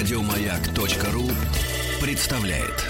[0.00, 1.28] Радиомаяк.ру
[2.00, 2.86] представляет.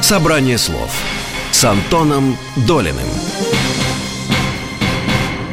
[0.00, 0.92] Собрание слов
[1.50, 2.36] с Антоном
[2.68, 2.94] Долиным.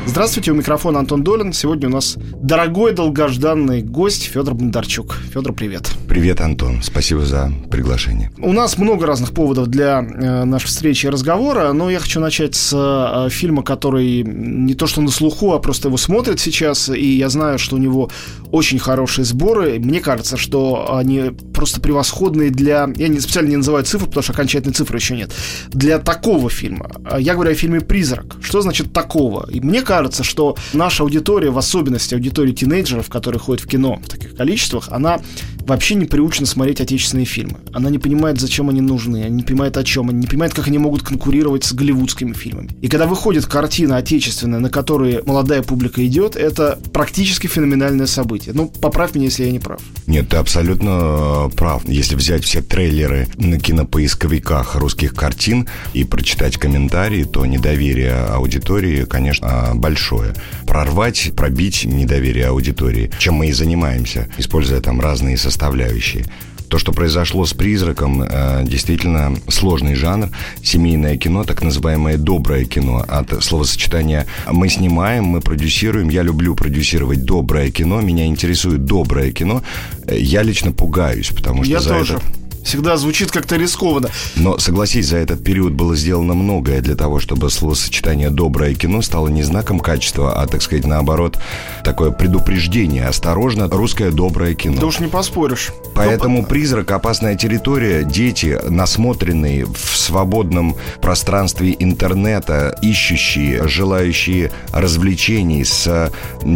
[0.06, 1.52] Здравствуйте, у микрофона Антон Долин.
[1.52, 5.16] Сегодня у нас дорогой долгожданный гость Федор Бондарчук.
[5.34, 5.90] Федор, привет.
[6.12, 6.84] Привет, Антон.
[6.84, 8.34] Спасибо за приглашение.
[8.38, 12.54] У нас много разных поводов для э, нашей встречи и разговора, но я хочу начать
[12.54, 17.16] с э, фильма, который не то что на слуху, а просто его смотрят сейчас, и
[17.16, 18.12] я знаю, что у него
[18.52, 19.80] очень хорошие сборы.
[19.80, 22.90] Мне кажется, что они просто превосходные для...
[22.96, 25.32] Я не специально не называю цифры, потому что окончательной цифры еще нет.
[25.70, 26.92] Для такого фильма.
[27.20, 28.38] Я говорю о фильме «Призрак».
[28.42, 29.48] Что значит «такого»?
[29.50, 34.10] И мне кажется, что наша аудитория, в особенности аудитория тинейджеров, которые ходят в кино в
[34.10, 35.20] таких количествах, она
[35.66, 37.60] вообще не приучена смотреть отечественные фильмы.
[37.72, 40.68] Она не понимает, зачем они нужны, она не понимает о чем, она не понимает, как
[40.68, 42.70] они могут конкурировать с голливудскими фильмами.
[42.82, 48.41] И когда выходит картина отечественная, на которой молодая публика идет, это практически феноменальное событие.
[48.48, 49.82] Ну, поправь меня, если я не прав.
[50.08, 51.88] Нет, ты абсолютно э, прав.
[51.88, 59.72] Если взять все трейлеры на кинопоисковиках русских картин и прочитать комментарии, то недоверие аудитории, конечно,
[59.76, 60.34] большое.
[60.66, 66.26] Прорвать, пробить недоверие аудитории, чем мы и занимаемся, используя там разные составляющие.
[66.72, 70.30] То, что произошло с «Призраком», э, действительно сложный жанр.
[70.64, 73.04] Семейное кино, так называемое доброе кино.
[73.10, 76.08] От словосочетания «мы снимаем», «мы продюсируем».
[76.08, 78.00] Я люблю продюсировать доброе кино.
[78.00, 79.64] Меня интересует доброе кино.
[80.08, 82.14] Э, я лично пугаюсь, потому что Я за тоже.
[82.14, 84.10] это всегда звучит как-то рискованно.
[84.36, 89.28] Но, согласись, за этот период было сделано многое для того, чтобы словосочетание «доброе кино» стало
[89.28, 91.38] не знаком качества, а, так сказать, наоборот,
[91.84, 93.06] такое предупреждение.
[93.06, 94.80] Осторожно, русское доброе кино.
[94.80, 95.72] Да уж не поспоришь.
[95.96, 96.92] Поэтому «Призрак.
[96.92, 106.12] Опасная территория» дети, насмотренные в свободном пространстве интернета, ищущие, желающие развлечений с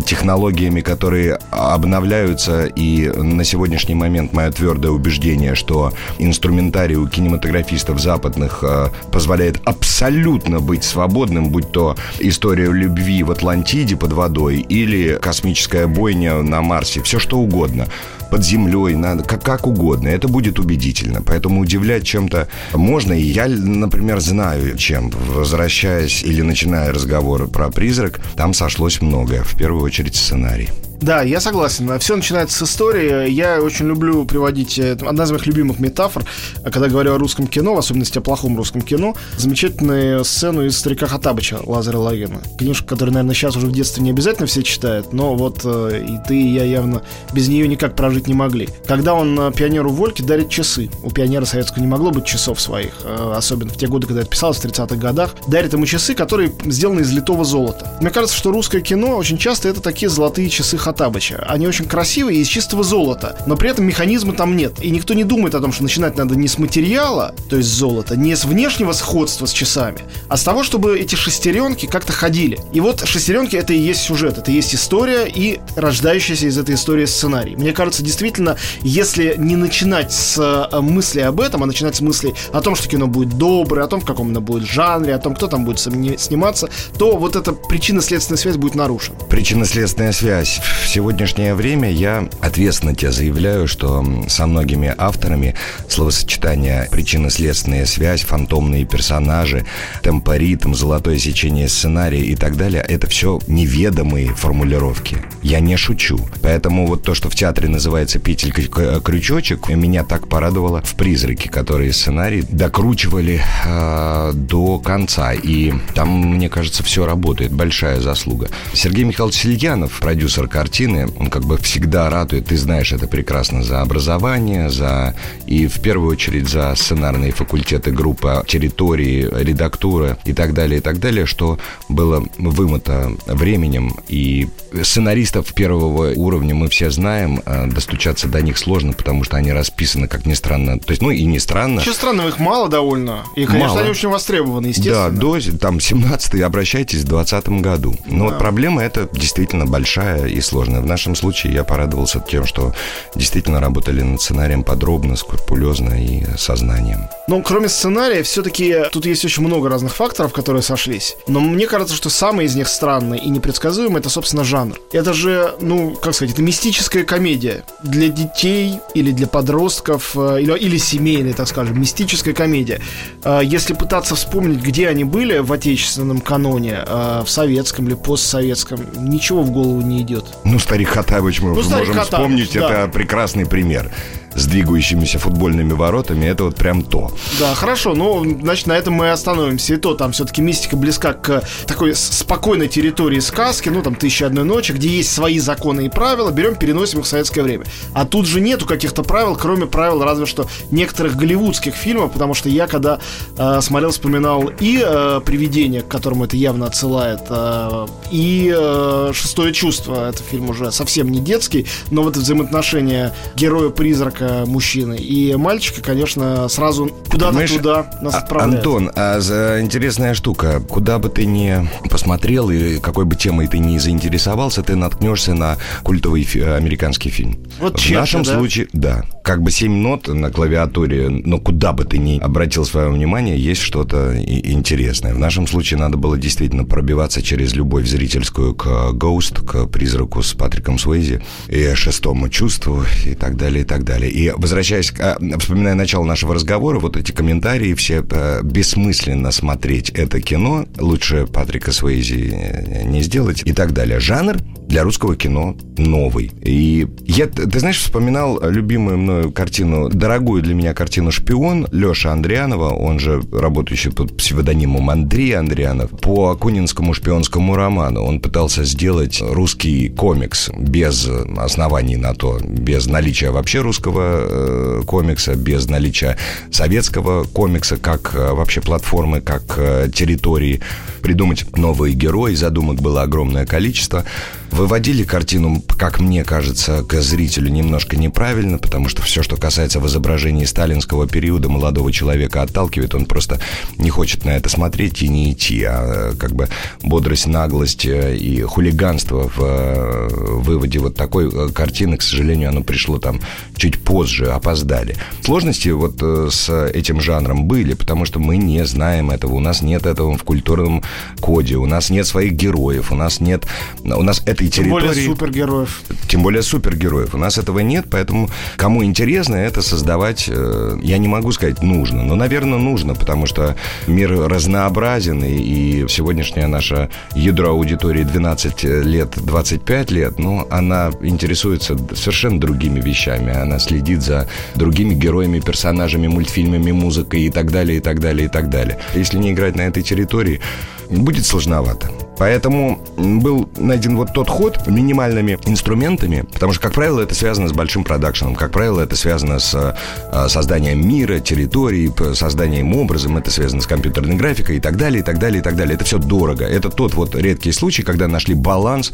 [0.06, 8.64] технологиями, которые обновляются, и на сегодняшний момент мое твердое убеждение, что инструментарий у кинематографистов западных
[8.64, 15.88] э, позволяет абсолютно быть свободным, будь то история любви в Атлантиде под водой или космическая
[15.88, 17.88] бойня на Марсе, все что угодно
[18.30, 20.08] под землей, надо, как, как угодно.
[20.08, 21.22] Это будет убедительно.
[21.22, 23.14] Поэтому удивлять чем-то можно.
[23.14, 25.10] И я, например, знаю, чем.
[25.10, 29.44] Возвращаясь или начиная разговор про призрак, там сошлось многое.
[29.44, 30.70] В первую очередь сценарий.
[31.02, 32.00] Да, я согласен.
[32.00, 33.30] Все начинается с истории.
[33.30, 34.80] Я очень люблю приводить...
[34.80, 36.24] э, Одна из моих любимых метафор,
[36.64, 40.78] э, когда говорю о русском кино, в особенности о плохом русском кино, замечательную сцену из
[40.78, 42.42] «Старика Хатабыча» Лазаря Лагина.
[42.58, 46.28] Книжка, которую, наверное, сейчас уже в детстве не обязательно все читают, но вот э, и
[46.28, 48.70] ты, и я явно без нее никак прожить не могли.
[48.88, 50.90] Когда он пионеру Вольке дарит часы.
[51.04, 54.58] У пионера советского не могло быть часов своих, особенно в те годы, когда это писалось,
[54.58, 55.36] в 30-х годах.
[55.48, 57.98] Дарит ему часы, которые сделаны из литого золота.
[58.02, 61.44] Мне кажется, что русское кино очень часто это такие золотые часы Хатабыча.
[61.48, 64.74] Они очень красивые и из чистого золота, но при этом механизма там нет.
[64.84, 68.16] И никто не думает о том, что начинать надо не с материала, то есть золота,
[68.16, 72.60] не с внешнего сходства с часами, а с того, чтобы эти шестеренки как-то ходили.
[72.72, 76.76] И вот шестеренки это и есть сюжет, это и есть история и рождающаяся из этой
[76.76, 77.56] истории сценарий.
[77.56, 82.36] Мне кажется, действительно, если не начинать с э, мысли об этом, а начинать с мыслей
[82.54, 85.34] о том, что кино будет доброе, о том, в каком оно будет жанре, о том,
[85.34, 86.70] кто там будет сниматься,
[87.00, 89.18] то вот эта причинно-следственная связь будет нарушена.
[89.30, 90.62] Причинно-следственная связь.
[90.84, 95.56] В сегодняшнее время я ответственно тебе заявляю, что со многими авторами
[95.90, 99.66] словосочетание причинно-следственная связь, фантомные персонажи,
[100.04, 105.18] темпоритм, золотое сечение сценария и так далее, это все неведомые формулировки.
[105.42, 106.20] Я не шучу.
[106.42, 111.50] Поэтому вот то, что в театре называется петель к- крючочек, меня так порадовало в «Призраке»,
[111.50, 115.34] которые сценарий докручивали э, до конца.
[115.34, 117.52] И там, мне кажется, все работает.
[117.52, 118.50] Большая заслуга.
[118.74, 123.82] Сергей Михайлович Сельянов, продюсер картины, он как бы всегда ратует, ты знаешь это прекрасно, за
[123.82, 125.14] образование, за
[125.46, 131.00] и в первую очередь за сценарные факультеты, группа территории, редактура и так далее, и так
[131.00, 133.96] далее, что было вымыто временем.
[134.08, 134.48] И
[134.82, 140.08] сценаристов первого уровня мы все знаем, а достучаться до них сложно, потому что они расписаны,
[140.08, 140.80] как ни странно.
[140.80, 141.82] То есть, ну и не странно.
[141.82, 143.24] Еще странно, их мало довольно.
[143.36, 143.82] И, конечно, Мало.
[143.82, 145.12] они очень востребованы, естественно.
[145.12, 147.96] Да, до там 17 обращайтесь в 2020 году.
[148.08, 150.55] Но вот проблема это действительно большая и сложная.
[150.56, 150.80] Сложное.
[150.80, 152.74] В нашем случае я порадовался тем, что
[153.14, 157.10] действительно работали над сценарием подробно, скрупулезно и сознанием.
[157.28, 161.18] Но кроме сценария, все-таки тут есть очень много разных факторов, которые сошлись.
[161.28, 164.80] Но мне кажется, что самый из них странный и непредсказуемый это, собственно, жанр.
[164.94, 170.58] Это же, ну, как сказать, это мистическая комедия для детей или для подростков, э, или,
[170.58, 172.80] или семейная, так скажем, мистическая комедия.
[173.26, 178.80] Э, если пытаться вспомнить, где они были в отечественном каноне, э, в советском или постсоветском,
[178.96, 180.26] ничего в голову не идет.
[180.46, 182.84] Ну, старик Хатабыч мы ну, можем Хатабыч, вспомнить, да.
[182.84, 183.92] это прекрасный пример
[184.36, 187.12] с двигающимися футбольными воротами, это вот прям то.
[187.40, 189.74] Да, хорошо, ну, значит, на этом мы остановимся.
[189.74, 194.44] И то там все-таки мистика близка к такой спокойной территории сказки, ну, там, «Тысяча одной
[194.44, 197.66] ночи», где есть свои законы и правила, берем, переносим их в советское время.
[197.94, 202.50] А тут же нету каких-то правил, кроме правил разве что некоторых голливудских фильмов, потому что
[202.50, 203.00] я, когда
[203.38, 209.54] э, смотрел, вспоминал и э, «Привидение», к которому это явно отсылает, э, и э, «Шестое
[209.54, 214.98] чувство», это фильм уже совсем не детский, но вот взаимоотношения героя-призрака человека, мужчины.
[214.98, 218.66] И мальчика, конечно, сразу куда-то туда нас а, отправляют.
[218.66, 220.60] Антон, а за интересная штука.
[220.60, 225.58] Куда бы ты ни посмотрел и какой бы темой ты ни заинтересовался, ты наткнешься на
[225.84, 227.38] культовый фи- американский фильм.
[227.60, 228.38] Вот В честно, нашем да?
[228.38, 229.04] случае, да.
[229.24, 233.62] Как бы семь нот на клавиатуре, но куда бы ты ни обратил свое внимание, есть
[233.62, 235.14] что-то интересное.
[235.14, 240.34] В нашем случае надо было действительно пробиваться через любовь зрительскую к Ghost, к призраку с
[240.34, 244.12] Патриком Суэйзи и шестому чувству и так далее, и так далее.
[244.16, 250.22] И возвращаясь, а, вспоминая начало нашего разговора, вот эти комментарии все э, бессмысленно смотреть это
[250.22, 254.00] кино, лучше Патрика Суэйзи не сделать и так далее.
[254.00, 254.38] Жанр
[254.76, 256.34] для русского кино новый.
[256.44, 262.74] И я, ты знаешь, вспоминал любимую мною картину, дорогую для меня картину «Шпион» Леша Андрианова,
[262.74, 268.02] он же работающий под псевдонимом Андрей Андрианов, по Акунинскому шпионскому роману.
[268.02, 275.36] Он пытался сделать русский комикс без оснований на то, без наличия вообще русского э, комикса,
[275.36, 276.18] без наличия
[276.52, 280.60] советского комикса, как э, вообще платформы, как э, территории,
[281.02, 284.04] придумать новые герои, задумок было огромное количество
[284.52, 289.88] выводили картину, как мне кажется, к зрителю немножко неправильно, потому что все, что касается в
[289.88, 293.40] изображении сталинского периода, молодого человека отталкивает, он просто
[293.78, 296.48] не хочет на это смотреть и не идти, а как бы
[296.82, 302.64] бодрость, наглость э, и хулиганство в э, выводе вот такой э, картины, к сожалению, оно
[302.64, 303.20] пришло там
[303.56, 304.96] чуть позже, опоздали.
[305.22, 309.86] Сложности вот с этим жанром были, потому что мы не знаем этого, у нас нет
[309.86, 310.84] этого в культурном
[311.20, 313.46] коде, у нас нет своих героев, у нас нет,
[313.84, 314.64] у нас это этой территории.
[314.64, 315.82] Тем более супергероев.
[316.08, 317.16] Тем более супергероев.
[317.16, 322.04] У нас этого нет, поэтому кому интересно это создавать, э, я не могу сказать нужно,
[322.04, 323.56] но, наверное, нужно, потому что
[323.88, 332.40] мир разнообразен, и, сегодняшняя наша ядро аудитории 12 лет, 25 лет, ну, она интересуется совершенно
[332.40, 333.34] другими вещами.
[333.34, 338.30] Она следит за другими героями, персонажами, мультфильмами, музыкой и так далее, и так далее, и
[338.30, 338.78] так далее.
[338.94, 340.42] Если не играть на этой территории,
[340.90, 342.05] будет сложновато.
[342.18, 347.54] Поэтому был найден вот тот ход минимальными инструментами, потому что, как правило, это связано с
[347.54, 353.62] большим продакшеном, как правило, это связано с э, созданием мира, территории, созданием образом, это связано
[353.62, 355.76] с компьютерной графикой и так далее, и так далее, и так далее.
[355.76, 356.46] Это все дорого.
[356.46, 358.92] Это тот вот редкий случай, когда нашли баланс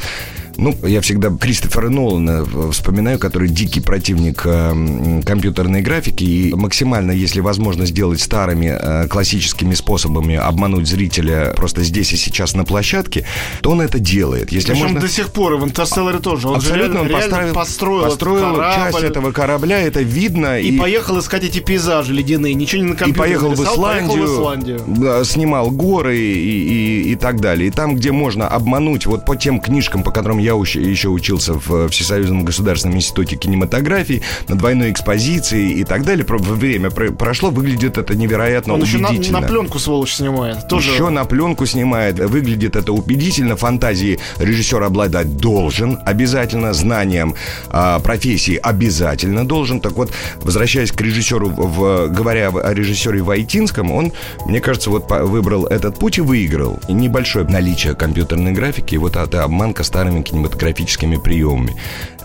[0.58, 7.40] ну, я всегда Кристофера Нолана вспоминаю, который дикий противник э, компьютерной графики и максимально, если
[7.40, 13.11] возможно, сделать старыми э, классическими способами обмануть зрителя просто здесь и сейчас на площадке,
[13.62, 14.52] то он это делает.
[14.52, 15.02] Если Причем можно...
[15.02, 16.48] до сих пор в «Интерстелларе» тоже.
[16.48, 20.60] Он Абсолютно, же он поставил, построил, построил корабль, часть этого корабля, это видно.
[20.60, 23.78] И, и поехал искать эти пейзажи ледяные, ничего не на компьютере И поехал, нарисал, в
[23.78, 27.68] Исландию, поехал в Исландию, снимал горы и, и, и так далее.
[27.68, 31.54] И там, где можно обмануть, вот по тем книжкам, по которым я еще учил учился
[31.54, 36.26] в Всесоюзном государственном институте кинематографии, на двойной экспозиции и так далее.
[36.28, 39.08] Время прошло, выглядит это невероятно Он убедительно.
[39.08, 40.68] еще на, на пленку, сволочь, снимает.
[40.68, 40.92] Тоже...
[40.92, 42.20] Еще на пленку снимает.
[42.20, 43.56] Выглядит это убедительно.
[43.56, 46.74] Фантазии режиссер обладать должен обязательно.
[46.74, 47.36] Знанием
[47.70, 49.80] а, профессии обязательно должен.
[49.82, 54.12] Так вот, возвращаясь к режиссеру, в, говоря о режиссере Войтинском, он,
[54.46, 56.80] мне кажется, вот выбрал этот путь и выиграл.
[56.90, 61.76] Небольшое наличие компьютерной графики, и вот эта обманка старыми кинематографическими приемами.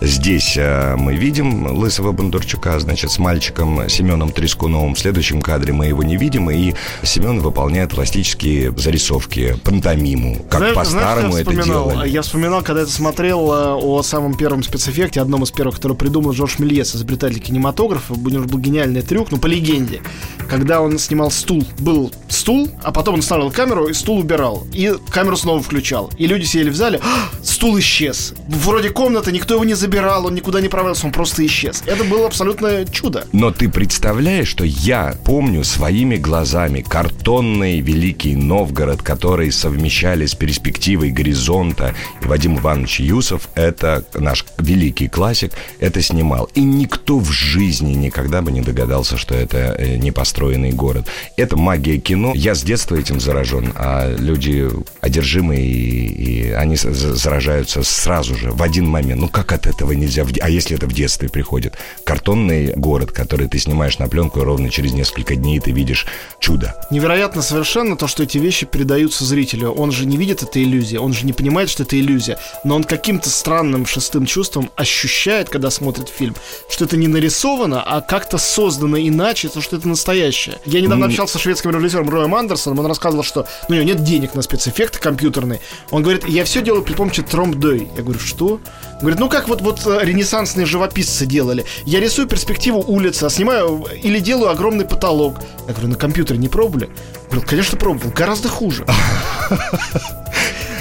[0.01, 4.93] Здесь э, мы видим Лысого Бондарчука, значит, с мальчиком Семеном Трескуновым.
[4.93, 10.35] В следующем кадре мы его не видим, и Семен выполняет пластические зарисовки, пантомиму.
[10.49, 12.09] Какую Знаешь, по-старому знаешь, это делали.
[12.09, 16.33] Я вспоминал, когда это смотрел э, о самом первом спецэффекте, одном из первых, который придумал
[16.33, 18.13] Джордж Мельес, изобретатель кинематографа.
[18.13, 20.01] У него был гениальный трюк, ну, по легенде.
[20.47, 24.67] Когда он снимал стул, был стул, а потом он ставил камеру и стул убирал.
[24.73, 26.11] И камеру снова включал.
[26.17, 28.35] И люди сидели в зале, «А, стул исчез.
[28.47, 31.83] Вроде комната, никто его не забирал, он никуда не провалился, он просто исчез.
[31.85, 33.25] Это было абсолютное чудо.
[33.31, 41.11] Но ты представляешь, что я помню своими глазами картонный Великий Новгород, который совмещали с перспективой
[41.11, 41.93] горизонта.
[42.21, 46.49] И Вадим Иванович Юсов, это наш великий классик, это снимал.
[46.55, 51.07] И никто в жизни никогда бы не догадался, что это э, не построенный город.
[51.35, 52.33] Это магия кино.
[52.35, 54.69] Я с детства этим заражен, а люди
[55.01, 59.21] одержимые, и, они заражаются сразу же, в один момент.
[59.21, 60.23] Ну как от этого нельзя?
[60.23, 61.75] в А если это в детстве приходит?
[62.03, 66.07] Картонный город, который ты снимаешь на пленку, и ровно через несколько дней ты видишь
[66.39, 66.75] чудо.
[66.89, 69.71] Невероятно совершенно то, что эти вещи передаются зрителю.
[69.71, 72.39] Он же не видит этой иллюзии, он же не понимает, что это иллюзия.
[72.63, 76.35] Но он каким-то странным шестым чувством ощущает, когда смотрит фильм,
[76.69, 80.57] что это не нарисовано, а как-то создано иначе, то, что это настоящее.
[80.65, 84.03] Я недавно общался с шведским режиссером Роем Андерсоном, он рассказывал, что ну, у него нет
[84.03, 85.59] денег на спецэффекты компьютерные.
[85.91, 87.89] Он говорит, я все делаю при помощи тромбдой.
[87.95, 88.59] Я говорю, что?
[88.93, 91.65] Он говорит, ну как вот, вот э, ренессансные живописцы делали.
[91.85, 95.41] Я рисую перспективу улицы, а снимаю или делаю огромный потолок.
[95.67, 96.89] Я говорю, на компьютере не пробовали?
[97.29, 98.85] Говорит, конечно, пробовал, гораздо хуже.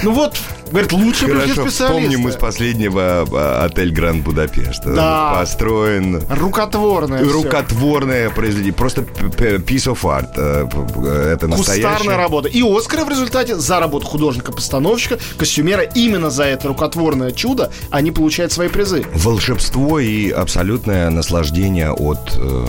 [0.02, 0.36] Ну вот,
[0.70, 1.84] говорит, лучше пришли Хорошо, специалисты.
[2.08, 4.82] вспомним из последнего а, отель Гранд Будапешт.
[4.84, 5.32] Да.
[5.38, 10.30] Построен Рукотворное рукотворное произведение, просто piece of art.
[10.36, 12.16] э, Это Кустарная настоящее.
[12.16, 12.48] работа.
[12.48, 18.52] И Оскары в результате за работу художника-постановщика, костюмера, именно за это рукотворное чудо они получают
[18.52, 19.04] свои призы.
[19.14, 22.66] Волшебство и абсолютное наслаждение от э,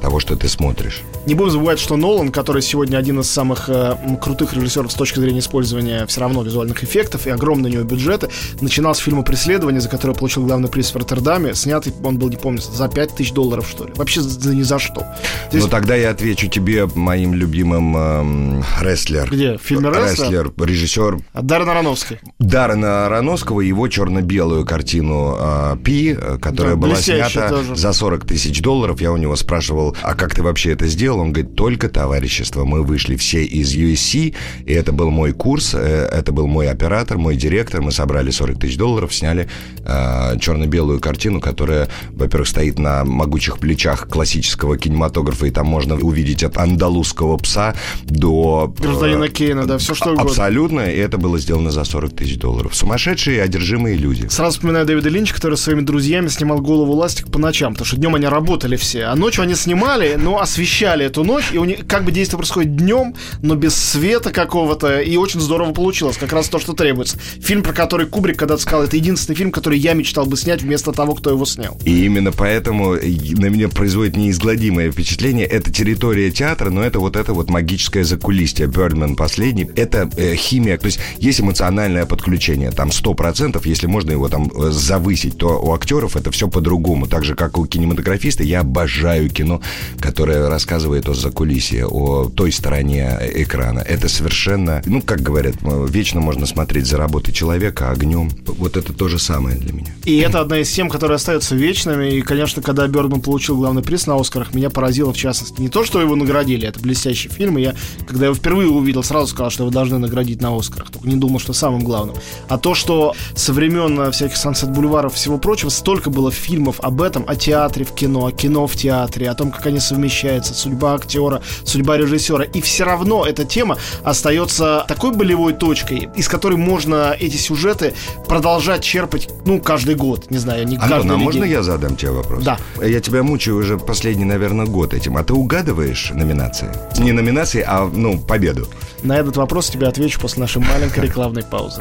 [0.00, 1.02] того, что ты смотришь.
[1.26, 5.18] Не будем забывать, что Нолан, который сегодня один из самых э, крутых режиссеров с точки
[5.20, 8.28] зрения использования все равно визуальных эффектов и огромные у него бюджеты,
[8.60, 11.54] начинал с фильма «Преследование», за который получил главный приз в Роттердаме.
[11.54, 13.92] Снятый, он был, не помню, за 5 тысяч долларов, что ли.
[13.94, 15.00] Вообще за ни за что.
[15.00, 15.06] То
[15.52, 19.28] Но есть, тогда я отвечу тебе, моим любимым эм, рестлер.
[19.30, 19.58] Где?
[19.58, 20.10] В фильме «Рестлер»?
[20.10, 22.20] Рестлер, режиссер от Даррена Аронофски.
[22.38, 27.76] Даррена Ароноского, его черно-белую картину э, «Пи», э, которая Да, была снята тоже.
[27.76, 29.00] за 40 тысяч долларов.
[29.00, 31.20] Я у него спрашивал, а как ты вообще это сделал?
[31.20, 32.64] Он говорит, только товарищество.
[32.64, 37.18] Мы вышли все из USC, и это был мой курс, э, это был мой оператор,
[37.18, 37.80] мой директор.
[37.80, 39.48] Мы собрали 40 тысяч долларов, сняли
[39.84, 46.42] э, черно-белую картину, которая, во-первых, стоит на могучих плечах классического кинематографа, и там можно увидеть
[46.42, 48.72] от андалузского пса до...
[48.78, 50.30] э, Гражданина Кейна, да, все что угодно.
[50.30, 52.74] Абсолютно, и это было сделано за 40 тысяч долларов.
[52.74, 54.26] Сумасшедшие и одержимые люди.
[54.28, 57.96] Сразу вспоминаю Дэвида Линча, который со своими друзьями снимал голову ластик по ночам, потому что
[57.96, 61.86] днем они работали все, а ночью они снимали, но освещали эту ночь, и у них
[61.86, 66.48] как бы действие происходит днем, но без света какого-то, и очень здорово получилось, как раз
[66.48, 67.18] то, что требуется.
[67.18, 70.92] Фильм, про который Кубрик когда-то сказал, это единственный фильм, который я мечтал бы снять вместо
[70.92, 71.78] того, кто его снял.
[71.84, 75.46] И именно поэтому на меня производит неизгладимое впечатление.
[75.46, 78.66] Это территория театра, но это вот это вот магическое закулисье.
[78.66, 79.68] Бёрдман последний.
[79.76, 80.78] Это э, химия.
[80.78, 82.70] То есть есть эмоциональное подключение.
[82.70, 87.06] Там 100%, если можно его там э, завысить, то у актеров это все по-другому.
[87.06, 89.60] Так же, как у кинематографиста, я обожаю кино,
[90.00, 93.80] которое рассказывает о закулисье, о той стороне экрана.
[93.80, 98.30] Это совершенно, ну, как говорят, э, вечно можно смотреть за работой человека огнем.
[98.46, 99.92] Вот это то же самое для меня.
[100.04, 102.10] И это одна из тем, которые остаются вечными.
[102.10, 105.84] И, конечно, когда Бёрдман получил главный приз на Оскарах, меня поразило, в частности, не то,
[105.84, 107.74] что его наградили, это блестящий фильм, и я,
[108.06, 110.90] когда его впервые увидел, сразу сказал, что его должны наградить на Оскарах.
[110.90, 112.16] Только не думал, что самым главным.
[112.48, 117.02] А то, что со времен э, всяких Сансет Бульваров всего прочего, столько было фильмов об
[117.02, 120.94] этом, о театре в кино, о кино в театре, о том, как они совмещаются, судьба
[120.94, 122.44] актера, судьба режиссера.
[122.44, 127.94] И все равно эта тема остается такой болевой точкой, из которой можно эти сюжеты
[128.26, 130.30] продолжать черпать, ну, каждый год.
[130.30, 131.52] Не знаю, не каждый Антон, а или можно день.
[131.52, 132.42] я задам тебе вопрос?
[132.42, 132.58] Да.
[132.80, 135.16] Я тебя мучаю уже последний, наверное, год этим.
[135.16, 136.70] А ты угадываешь номинации?
[136.98, 138.68] Не номинации, а, ну, победу.
[139.02, 141.80] На этот вопрос тебе отвечу после нашей маленькой рекламной паузы.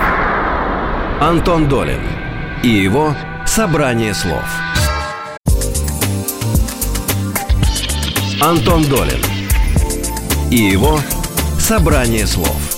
[1.19, 1.99] Антон Долин
[2.63, 4.45] и его «Собрание слов».
[8.41, 9.21] Антон Долин
[10.49, 10.97] и его
[11.59, 12.68] «Собрание слов».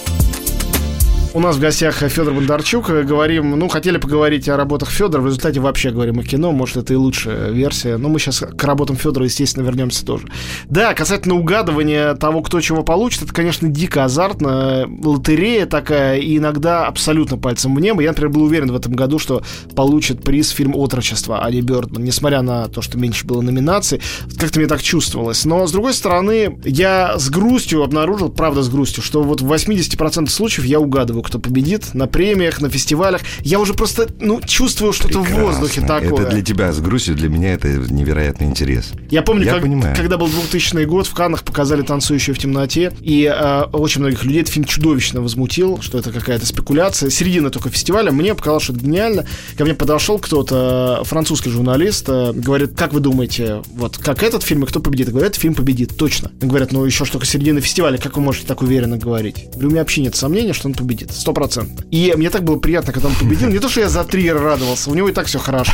[1.34, 2.90] У нас в гостях Федор Бондарчук.
[2.90, 5.22] Говорим, ну, хотели поговорить о работах Федора.
[5.22, 6.52] В результате вообще говорим о кино.
[6.52, 7.96] Может, это и лучшая версия.
[7.96, 10.28] Но мы сейчас к работам Федора, естественно, вернемся тоже.
[10.66, 14.90] Да, касательно угадывания того, кто чего получит, это, конечно, дико азартно.
[15.02, 18.02] Лотерея такая, и иногда абсолютно пальцем в небо.
[18.02, 19.42] Я, например, был уверен в этом году, что
[19.74, 22.04] получит приз фильм «Отрочество» Али Бёрдман.
[22.04, 24.02] Несмотря на то, что меньше было номинаций,
[24.38, 25.46] как-то мне так чувствовалось.
[25.46, 30.28] Но, с другой стороны, я с грустью обнаружил, правда с грустью, что вот в 80%
[30.28, 33.22] случаев я угадываю его, кто победит на премиях, на фестивалях.
[33.42, 36.24] Я уже просто, ну, чувствую что-то в воздухе такое.
[36.24, 38.92] Это для тебя с грустью, для меня это невероятный интерес.
[39.10, 39.96] Я помню, Я как, понимаю.
[39.96, 44.42] когда был 2000 год, в Каннах показали «Танцующую в темноте», и э, очень многих людей
[44.42, 47.10] этот фильм чудовищно возмутил, что это какая-то спекуляция.
[47.10, 48.12] Середина только фестиваля.
[48.12, 49.26] Мне показалось, что это гениально.
[49.58, 54.64] Ко мне подошел кто-то, французский журналист, э, говорит, как вы думаете, вот как этот фильм
[54.64, 55.08] и кто победит?
[55.08, 56.32] Я говорю, этот фильм победит, точно.
[56.42, 59.48] Говорят, ну еще что только середина фестиваля, как вы можете так уверенно говорить?
[59.52, 61.86] Говорю, у меня вообще нет сомнения, что он победит, сто процентов.
[61.92, 63.50] И мне так было приятно, когда он победил.
[63.50, 65.74] Не то, что я за Триер радовался, у него и так все хорошо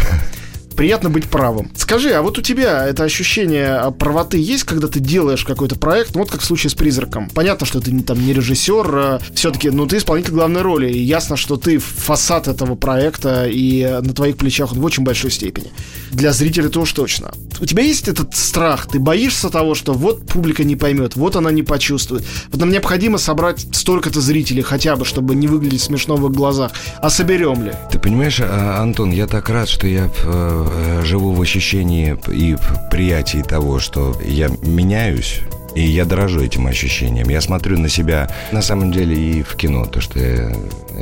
[0.78, 1.72] приятно быть правым.
[1.76, 6.22] Скажи, а вот у тебя это ощущение правоты есть, когда ты делаешь какой-то проект, ну,
[6.22, 7.30] вот как в случае с «Призраком».
[7.34, 11.36] Понятно, что ты там не режиссер, а все-таки, ну, ты исполнитель главной роли, и ясно,
[11.36, 15.72] что ты фасад этого проекта, и на твоих плечах он в очень большой степени.
[16.12, 17.32] Для зрителя тоже точно.
[17.60, 18.88] У тебя есть этот страх?
[18.88, 22.24] Ты боишься того, что вот публика не поймет, вот она не почувствует.
[22.52, 26.72] Вот нам необходимо собрать столько-то зрителей хотя бы, чтобы не выглядеть смешно в их глазах.
[27.02, 27.72] А соберем ли?
[27.92, 30.67] Ты понимаешь, а, Антон, я так рад, что я Э,
[31.04, 32.58] живу в ощущении и
[32.92, 35.42] приятии того, что я меняюсь,
[35.76, 37.30] и я дорожу этим ощущением.
[37.30, 40.52] Я смотрю на себя, на самом деле, и в кино, то, что я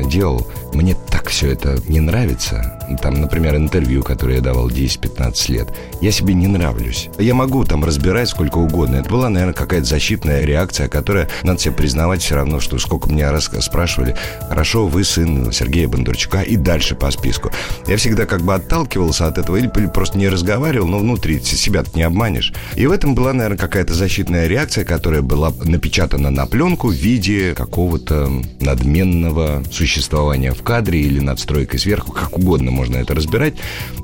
[0.04, 0.48] делал.
[0.74, 2.80] Мне так все это не нравится.
[3.02, 5.68] Там, например, интервью, которое я давал 10-15 лет.
[6.02, 7.10] Я себе не нравлюсь.
[7.18, 8.98] Я могу там разбирать сколько угодно.
[8.98, 13.32] Это была, наверное, какая-то защитная реакция, которая, надо себе признавать все равно, что сколько меня
[13.32, 14.16] раз спрашивали,
[14.48, 17.52] хорошо, вы сын Сергея Бондарчука, и дальше по списку.
[17.88, 22.04] Я всегда как бы отталкивался от этого или просто не разговаривал, но внутри себя не
[22.04, 22.54] обманешь.
[22.76, 27.54] И в этом была, наверное, какая-то защитная реакция, которая была напечатана на пленку в виде
[27.56, 33.54] какого-то надменного существования существования в кадре или надстройкой сверху, как угодно можно это разбирать.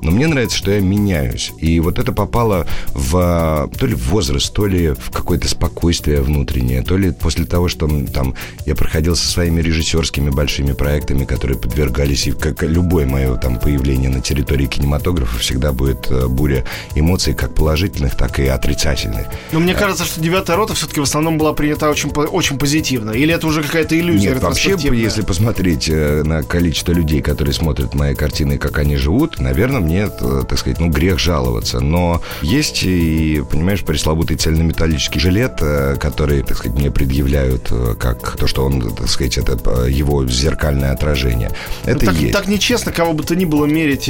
[0.01, 1.51] Но мне нравится, что я меняюсь.
[1.59, 6.81] И вот это попало в то ли в возраст, то ли в какое-то спокойствие внутреннее,
[6.83, 8.35] то ли после того, что там
[8.65, 14.09] я проходил со своими режиссерскими большими проектами, которые подвергались, и как любое мое там появление
[14.09, 16.63] на территории кинематографа всегда будет э, буря
[16.95, 19.27] эмоций, как положительных, так и отрицательных.
[19.51, 23.11] Но мне кажется, что девятая рота все-таки в основном была принята очень, очень позитивно.
[23.11, 24.29] Или это уже какая-то иллюзия?
[24.29, 28.97] Нет, вообще, если посмотреть посмотреть э, на количество людей, которые смотрят мои картины, как они
[28.97, 31.79] живут, наверное, мне, э, так сказать, ну, грех жаловаться.
[31.79, 38.47] Но есть и, понимаешь, пресловутый цельнометаллический жилет, э, который, так сказать, мне предъявляют как то,
[38.47, 41.51] что он, так сказать, это его зеркальное отражение.
[41.85, 42.33] Это ну, так, есть.
[42.33, 44.09] Так нечестно кого бы то ни было мерить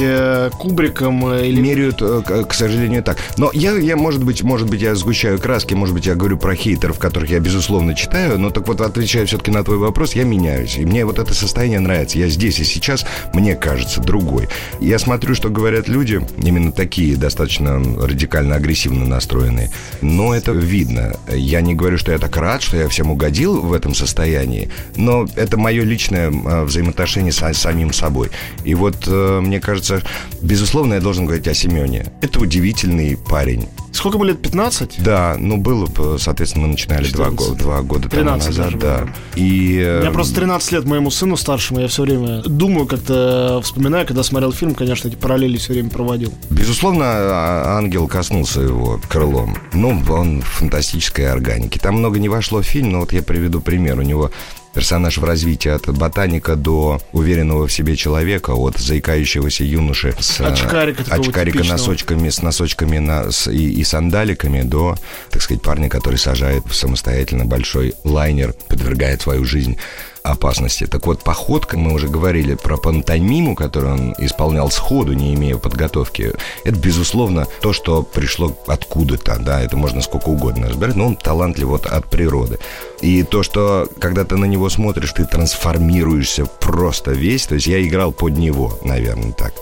[0.58, 1.62] кубриком или...
[1.62, 3.18] Меряют, к сожалению, так.
[3.36, 6.54] Но я, я, может быть, может быть, я сгущаю краски, может быть, я говорю про
[6.54, 10.76] хейтеров, которых я, безусловно, читаю, но так вот, отвечая все-таки на твой вопрос, я меняюсь.
[10.76, 12.18] И мне вот это состояние состояние нравится.
[12.18, 14.48] Я здесь и сейчас, мне кажется, другой.
[14.80, 19.70] Я смотрю, что говорят люди, именно такие, достаточно радикально агрессивно настроенные.
[20.00, 21.14] Но это видно.
[21.30, 25.26] Я не говорю, что я так рад, что я всем угодил в этом состоянии, но
[25.36, 28.30] это мое личное а, взаимоотношение с самим собой.
[28.64, 30.00] И вот, э, мне кажется,
[30.40, 32.06] безусловно, я должен говорить о Семене.
[32.22, 33.68] Это удивительный парень.
[33.92, 34.40] Сколько ему лет?
[34.40, 35.02] 15?
[35.02, 35.86] Да, ну было,
[36.18, 39.06] соответственно, мы начинали два года, два года тому назад, да.
[39.36, 39.98] И...
[39.98, 44.22] У меня просто 13 лет моему сыну старшему, я все время думаю, как-то вспоминаю, когда
[44.22, 46.32] смотрел фильм, конечно, эти параллели все время проводил.
[46.50, 49.58] Безусловно, а, ангел коснулся его крылом.
[49.72, 51.78] Ну, он фантастической органики.
[51.78, 53.98] Там много не вошло в фильм, но вот я приведу пример.
[53.98, 54.30] У него
[54.72, 61.04] персонаж в развитии от ботаника до уверенного в себе человека, от заикающегося юноши с очкарика,
[61.10, 64.96] очкарика носочками, с носочками на, с, и, и сандаликами до,
[65.30, 69.76] так сказать, парня, который сажает самостоятельно большой лайнер, подвергает свою жизнь
[70.22, 70.86] опасности.
[70.86, 76.32] Так вот, походка, мы уже говорили про пантомиму, которую он исполнял сходу, не имея подготовки.
[76.64, 81.68] Это, безусловно, то, что пришло откуда-то, да, это можно сколько угодно разбирать, но он талантлив
[81.68, 82.58] вот от природы.
[83.00, 87.82] И то, что, когда ты на него смотришь, ты трансформируешься просто весь, то есть я
[87.82, 89.52] играл под него, наверное, так.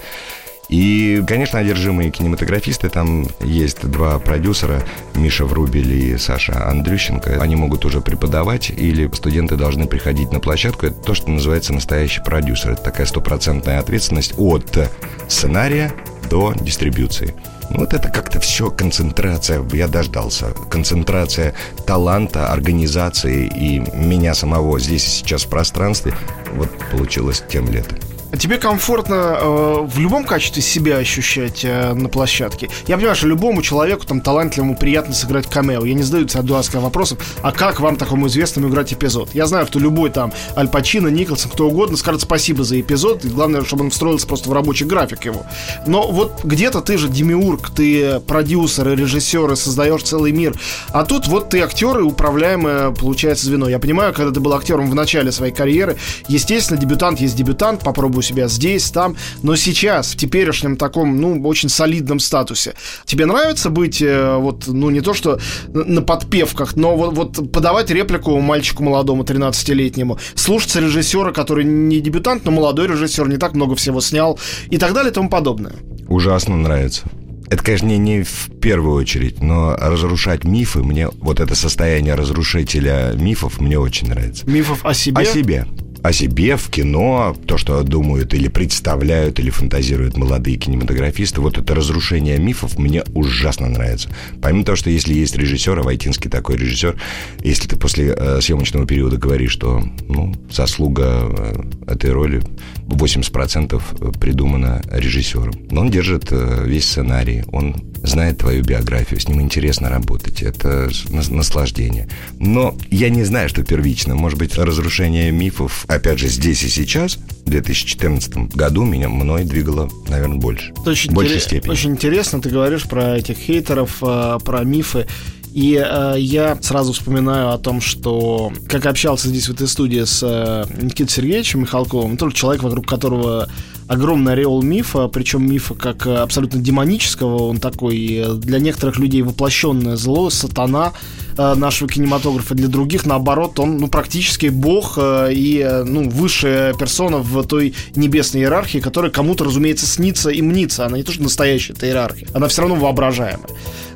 [0.70, 2.88] И, конечно, одержимые кинематографисты.
[2.88, 4.82] Там есть два продюсера,
[5.14, 7.42] Миша Врубель и Саша Андрющенко.
[7.42, 10.86] Они могут уже преподавать, или студенты должны приходить на площадку.
[10.86, 12.70] Это то, что называется настоящий продюсер.
[12.72, 14.88] Это такая стопроцентная ответственность от
[15.26, 15.92] сценария
[16.30, 17.34] до дистрибуции.
[17.70, 21.54] Вот это как-то все концентрация, я дождался, концентрация
[21.86, 26.14] таланта, организации и меня самого здесь и сейчас в пространстве,
[26.54, 27.98] вот получилось тем летом.
[28.38, 32.70] Тебе комфортно э, в любом качестве себя ощущать э, на площадке?
[32.86, 35.84] Я понимаю, что любому человеку, там, талантливому, приятно сыграть камео.
[35.84, 39.30] Я не задаю тебе дурацких вопросов, а как вам, такому известному, играть эпизод?
[39.34, 43.28] Я знаю, что любой там Аль Пачино, Николсон, кто угодно скажет спасибо за эпизод, и
[43.28, 45.44] главное, чтобы он встроился просто в рабочий график его.
[45.88, 50.54] Но вот где-то ты же демиург, ты продюсер и режиссер, и создаешь целый мир.
[50.92, 53.68] А тут вот ты актер и управляемое, получается, звено.
[53.68, 55.96] Я понимаю, когда ты был актером в начале своей карьеры,
[56.28, 59.16] естественно, дебютант есть дебютант, попробуй у себя здесь, там.
[59.42, 64.90] Но сейчас, в теперешнем таком, ну, очень солидном статусе, тебе нравится быть, э, вот, ну,
[64.90, 65.40] не то что
[65.72, 72.44] на подпевках, но вот, вот подавать реплику мальчику молодому, 13-летнему, слушаться режиссера, который не дебютант,
[72.44, 74.38] но молодой режиссер, не так много всего снял,
[74.70, 75.74] и так далее и тому подобное.
[76.08, 77.02] Ужасно нравится.
[77.50, 83.12] Это, конечно, не, не в первую очередь, но разрушать мифы, мне вот это состояние разрушителя
[83.14, 84.48] мифов мне очень нравится.
[84.48, 85.20] Мифов о себе?
[85.20, 85.66] О себе
[86.02, 91.74] о себе в кино, то, что думают или представляют, или фантазируют молодые кинематографисты, вот это
[91.74, 94.08] разрушение мифов мне ужасно нравится.
[94.40, 96.96] Помимо того, что если есть режиссер, а Войтинский такой режиссер,
[97.42, 102.42] если ты после э, съемочного периода говоришь, что ну, заслуга э, этой роли
[102.90, 105.54] 80% придумана режиссером.
[105.70, 110.88] Но он держит э, весь сценарий, он знает твою биографию, с ним интересно работать, это
[111.10, 112.08] наслаждение.
[112.38, 114.14] Но я не знаю, что первично.
[114.14, 119.90] Может быть, разрушение мифов, опять же, здесь и сейчас, в 2014 году, меня мной двигало,
[120.08, 120.72] наверное, больше.
[120.86, 121.72] Очень, большей интерес, степени.
[121.72, 125.06] очень интересно, ты говоришь про этих хейтеров, э, про мифы.
[125.52, 130.22] И э, я сразу вспоминаю о том, что как общался здесь в этой студии с
[130.22, 133.48] э, Никитой Сергеевичем Михалковым, тоже человек, вокруг которого
[133.88, 139.22] огромный ореол мифа, причем мифа как э, абсолютно демонического, он такой э, для некоторых людей
[139.22, 140.92] воплощенное зло, сатана
[141.36, 147.74] нашего кинематографа, для других, наоборот, он ну, практически бог и ну, высшая персона в той
[147.94, 150.86] небесной иерархии, которая кому-то, разумеется, снится и мнится.
[150.86, 153.48] Она не то, что настоящая эта иерархия, она все равно воображаемая.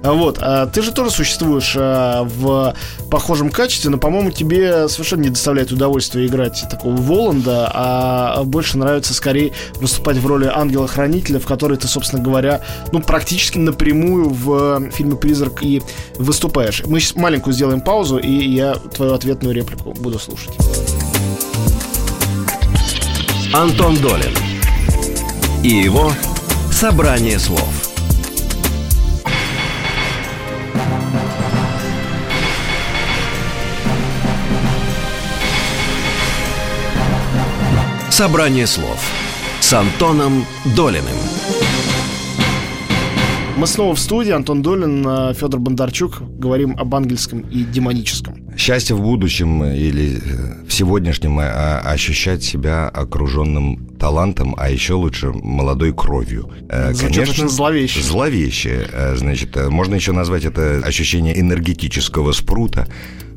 [0.02, 0.38] Вот.
[0.40, 2.74] А ты же тоже существуешь в
[3.10, 9.14] похожем качестве, но, по-моему, тебе совершенно не доставляет удовольствия играть такого Воланда, а больше нравится
[9.14, 12.60] скорее выступать в роли ангела-хранителя, в которой ты, собственно говоря,
[12.92, 15.80] ну, практически напрямую в фильме «Призрак» и
[16.16, 16.82] выступаешь.
[16.84, 20.52] Мы маленькую сделаем паузу, и я твою ответную реплику буду слушать.
[23.54, 24.36] Антон Долин
[25.62, 26.12] и его
[26.70, 27.66] «Собрание слов».
[38.10, 39.00] Собрание слов
[39.60, 40.44] с Антоном
[40.76, 41.16] Долиным.
[43.56, 44.32] Мы снова в студии.
[44.32, 46.22] Антон Долин, э, Федор Бондарчук.
[46.38, 48.34] Говорим об ангельском и демоническом.
[48.56, 55.28] Счастье в будущем или э, в сегодняшнем а, ощущать себя окруженным талантом, а еще лучше
[55.30, 56.50] молодой кровью.
[56.68, 58.02] Э, Звучит Конечно, зловеще.
[58.02, 58.88] Зловеще.
[59.14, 62.88] Значит, можно еще назвать это ощущение энергетического спрута.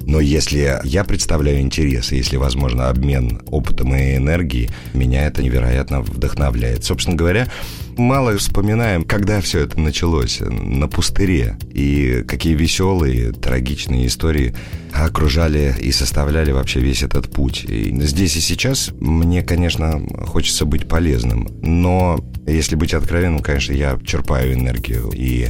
[0.02, 6.86] Но если я представляю интерес, если возможно обмен опытом и энергией, меня это невероятно вдохновляет.
[6.86, 7.50] Собственно говоря,
[7.98, 14.56] мало вспоминаем, когда все это началось, на пустыре, и какие веселые, трагичные истории
[14.94, 17.66] окружали и составляли вообще весь этот путь.
[17.68, 24.00] И здесь и сейчас мне, конечно, хочется быть полезным, но если быть откровенным, конечно, я
[24.06, 25.50] черпаю энергию и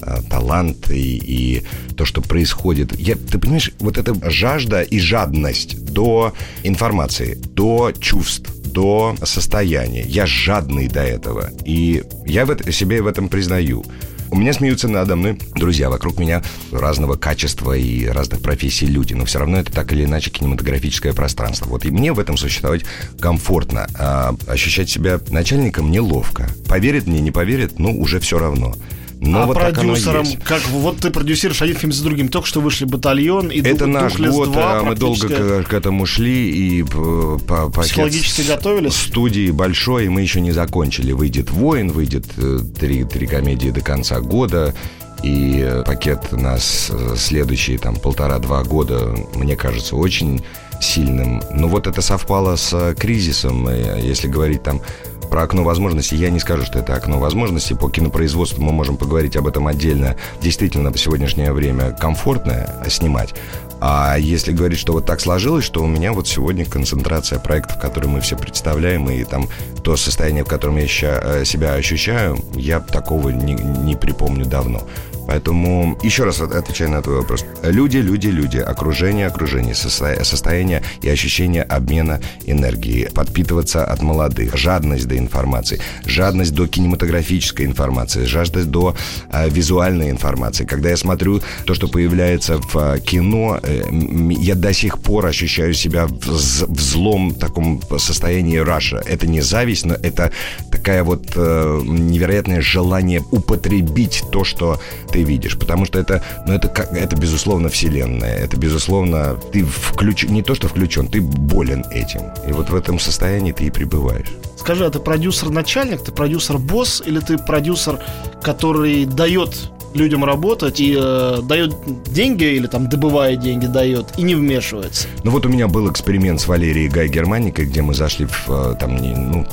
[0.00, 1.62] Э, талант и, и
[1.96, 2.98] то, что происходит.
[2.98, 10.02] Я, ты понимаешь, вот эта жажда и жадность до информации, до чувств, до состояния.
[10.02, 11.50] Я жадный до этого.
[11.64, 13.84] И я в это, себе в этом признаю.
[14.30, 19.24] У меня смеются надо мной друзья вокруг меня разного качества и разных профессий люди, но
[19.24, 21.70] все равно это так или иначе кинематографическое пространство.
[21.70, 22.82] Вот и мне в этом существовать
[23.20, 26.46] комфортно, а ощущать себя начальником неловко.
[26.68, 28.74] Поверит мне, не поверит, ну уже все равно.
[29.20, 32.84] Но а вот продюсером, как вот ты продюсируешь один фильм за другим, только что вышли
[32.84, 37.38] «Батальон» и Это наш год, 2, а мы долго к, к этому шли и по,
[37.82, 38.94] Психологически готовились?
[38.94, 41.12] Студии большой, и мы еще не закончили.
[41.12, 44.74] Выйдет «Воин», выйдет э, три, три комедии до конца года,
[45.22, 50.44] и пакет нас э, следующие там полтора-два года, мне кажется, очень
[50.80, 51.42] сильным.
[51.52, 54.80] Но вот это совпало с кризисом, если говорить там
[55.28, 57.74] про окно возможностей я не скажу, что это окно возможностей.
[57.74, 60.16] По кинопроизводству мы можем поговорить об этом отдельно.
[60.42, 63.34] Действительно, в сегодняшнее время комфортно снимать.
[63.80, 68.10] А если говорить, что вот так сложилось, что у меня вот сегодня концентрация проектов, которые
[68.10, 69.48] мы все представляем, и там
[69.84, 74.82] то состояние, в котором я э, себя ощущаю, я такого не, не припомню давно.
[75.28, 77.44] Поэтому еще раз отвечаю на твой вопрос.
[77.62, 85.18] Люди, люди, люди, окружение, окружение, состояние и ощущение обмена энергии, подпитываться от молодых, жадность до
[85.18, 88.96] информации, жадность до кинематографической информации, жадность до
[89.30, 90.64] э, визуальной информации.
[90.64, 93.82] Когда я смотрю то, что появляется в э, кино, э,
[94.30, 99.02] я до сих пор ощущаю себя в, в злом таком состоянии раша.
[99.04, 100.32] Это не зависть, но это
[100.70, 104.80] такая вот э, невероятное желание употребить то, что
[105.12, 110.24] ты видишь, потому что это, ну это как, это безусловно вселенная, это безусловно ты включ,
[110.24, 114.28] не то что включен, ты болен этим, и вот в этом состоянии ты и пребываешь.
[114.56, 118.00] Скажи, а ты продюсер-начальник, ты продюсер-босс или ты продюсер,
[118.42, 121.74] который дает людям работать и э, дает
[122.06, 125.08] деньги или там добывает деньги, дает и не вмешивается.
[125.24, 128.74] Ну вот у меня был эксперимент с Валерией Гай Германикой, где мы зашли в э,
[128.78, 129.46] там не, ну,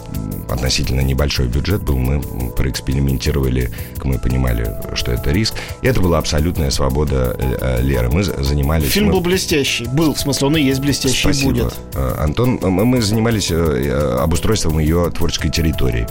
[0.49, 2.21] относительно небольшой бюджет был, мы
[2.51, 3.71] проэкспериментировали,
[4.03, 5.55] мы понимали, что это риск.
[5.81, 8.09] И это была абсолютная свобода э, Леры.
[8.09, 8.89] Мы занимались...
[8.89, 9.13] Фильм мы...
[9.13, 9.85] был блестящий.
[9.85, 11.51] Был, в смысле, он и есть блестящий Спасибо.
[11.51, 11.73] будет.
[11.93, 16.07] Э, Антон, мы занимались обустройством ее творческой территории.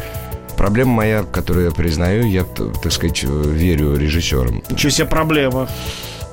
[0.56, 4.62] Проблема моя, которую я признаю, я, так сказать, верю режиссерам.
[4.70, 5.68] Ничего себе проблема.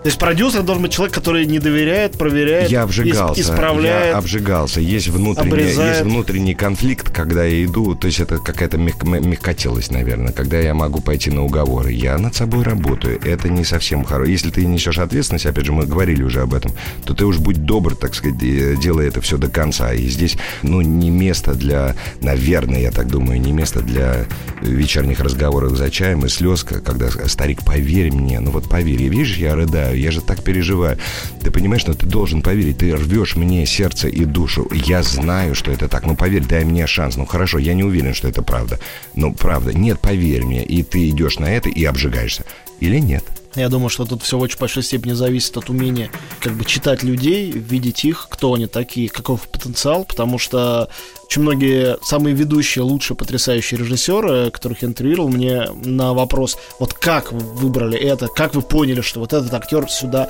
[0.04, 4.14] То есть продюсер должен быть человек, который не доверяет, проверяет, я обжигался, исправляет.
[4.14, 4.82] Я обжигался.
[4.82, 10.34] Есть внутренний, есть внутренний конфликт, когда я иду, то есть это какая-то мег, мягкотелость, наверное,
[10.34, 11.92] когда я могу пойти на уговоры.
[11.92, 13.22] Я над собой работаю.
[13.24, 14.32] Это не совсем хорошо.
[14.32, 16.72] Если ты несешь ответственность, опять же, мы говорили уже об этом,
[17.06, 18.40] то ты уж будь добр, так сказать,
[18.80, 19.94] делай это все до конца.
[19.94, 24.26] И здесь, ну, не место для, наверное, я так думаю, не место для
[24.62, 29.56] вечерних разговоров за чаем и слез, когда старик, поверь мне, ну вот поверь, видишь, я
[29.56, 30.98] рыдаю, переживаю, я же так переживаю.
[31.44, 34.68] Ты понимаешь, что ты должен поверить, ты рвешь мне сердце и душу.
[34.72, 37.18] Я знаю, что это так, ну поверь, дай мне шанс.
[37.18, 38.80] Ну хорошо, я не уверен, что это правда.
[39.16, 40.64] Ну правда, нет, поверь мне.
[40.64, 42.44] И ты идешь на это и обжигаешься.
[42.80, 43.24] Или нет?
[43.56, 46.10] Я думаю, что тут все в очень большой степени зависит от умения
[46.40, 50.90] как бы читать людей, видеть их, кто они такие, каков потенциал, потому что
[51.26, 57.32] очень многие самые ведущие, лучшие, потрясающие режиссеры, которых я интервьюировал, мне на вопрос, вот как
[57.34, 60.30] вы выбрали это, как вы поняли, что вот этот актер сюда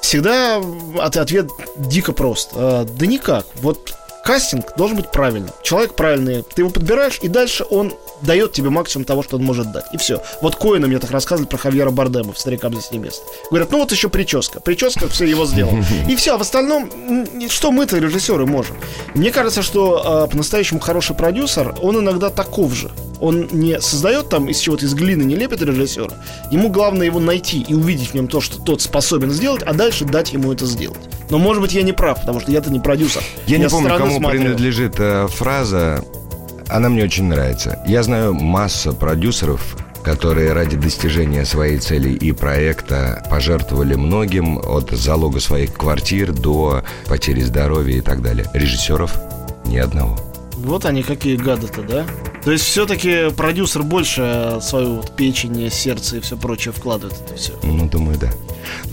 [0.00, 0.62] Всегда
[0.98, 2.50] ответ дико прост.
[2.54, 3.46] А, да никак.
[3.56, 5.50] Вот кастинг должен быть правильным.
[5.62, 9.72] Человек правильный, ты его подбираешь, и дальше он дает тебе максимум того, что он может
[9.72, 9.86] дать.
[9.92, 10.22] И все.
[10.40, 13.22] Вот Коина мне так рассказывали про Хавьера Бардема в «Старикам здесь не место».
[13.50, 14.60] Говорят, ну вот еще прическа.
[14.60, 15.72] Прическа все его сделал.
[16.08, 16.90] И все, а в остальном,
[17.48, 18.76] что мы-то, режиссеры, можем?
[19.14, 22.90] Мне кажется, что э, по-настоящему хороший продюсер, он иногда таков же.
[23.20, 26.10] Он не создает там из чего-то из глины, не лепит режиссера.
[26.50, 30.04] Ему главное его найти и увидеть в нем то, что тот способен сделать, а дальше
[30.04, 30.98] дать ему это сделать.
[31.30, 33.22] Но, может быть, я не прав, потому что я-то не продюсер.
[33.46, 34.40] Я, я не помню, кому смотрю.
[34.40, 36.04] принадлежит э, фраза.
[36.68, 37.82] Она мне очень нравится.
[37.86, 45.40] Я знаю массу продюсеров, которые ради достижения своей цели и проекта пожертвовали многим от залога
[45.40, 48.46] своих квартир до потери здоровья и так далее.
[48.54, 49.18] Режиссеров
[49.66, 50.18] ни одного.
[50.64, 52.06] Вот они какие гады-то, да?
[52.44, 57.52] То есть все-таки продюсер больше свою вот печень, сердце и все прочее вкладывает это все.
[57.62, 58.30] Ну, думаю, да.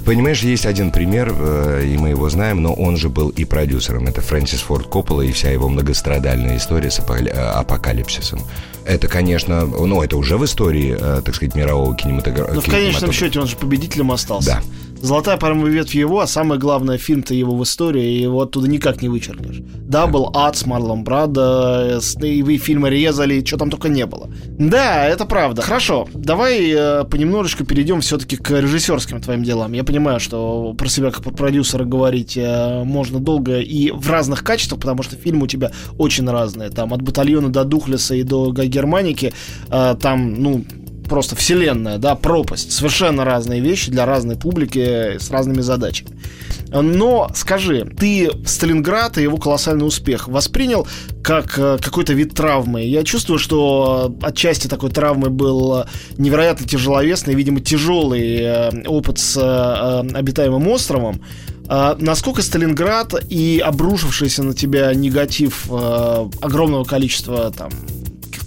[0.05, 4.07] Понимаешь, есть один пример, э, и мы его знаем, но он же был и продюсером.
[4.07, 8.41] Это Фрэнсис Форд Коппола и вся его многострадальная история с э, апокалипсисом.
[8.85, 12.53] Это, конечно, ну, это уже в истории, э, так сказать, мирового кинематографа.
[12.53, 14.47] Но в конечном счете он же победителем остался.
[14.47, 14.61] Да.
[15.01, 19.01] Золотая пальмовая ветвь его, а самое главное, фильм-то его в истории, и его оттуда никак
[19.01, 19.61] не вычеркнешь.
[19.87, 24.29] Да, был ад с Марлом Брадо, и вы фильмы резали, что там только не было.
[24.57, 25.61] Да, это правда.
[25.61, 29.73] Хорошо, давай э, понемножечку перейдем все-таки к режиссерским твоим делам.
[29.73, 34.43] Я понимаю, что про себя как про продюсера говорить э, можно долго и в разных
[34.43, 36.69] качествах, потому что фильмы у тебя очень разные.
[36.69, 39.33] Там от батальона до Духлеса и до Германики,
[39.69, 40.65] э, там, ну,
[41.07, 42.71] просто вселенная, да, пропасть.
[42.71, 46.11] Совершенно разные вещи для разной публики с разными задачами.
[46.71, 50.87] Но скажи, ты Сталинград и его колоссальный успех воспринял
[51.23, 52.83] как э, какой-то вид травмы?
[52.83, 55.85] Я чувствую, что отчасти такой травмой был
[56.17, 61.21] невероятно тяжеловесный, видимо, тяжелый э, опыт с э, обитаемым островом.
[61.67, 67.71] А насколько Сталинград и обрушившийся на тебя негатив огромного количества там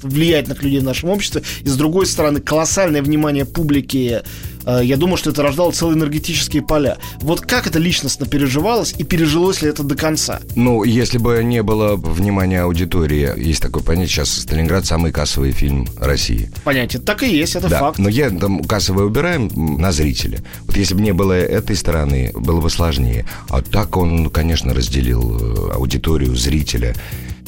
[0.02, 4.22] влиятельных людей в нашем обществе, и с другой стороны колоссальное внимание публики
[4.64, 6.98] э, я думаю, что это рождало целые энергетические поля.
[7.20, 10.40] Вот как это личностно переживалось и пережилось ли это до конца?
[10.56, 15.88] Ну, если бы не было внимания аудитории, есть такое понятие, сейчас «Сталинград» самый кассовый фильм
[15.96, 16.50] России.
[16.64, 17.98] Понятие, так и есть, это да, факт.
[17.98, 20.42] но я там кассовое убираем на зрителя.
[20.66, 23.26] Вот если бы не было этой стороны, было бы сложнее.
[23.48, 26.94] А так он, конечно, разделил э, аудиторию, зрителя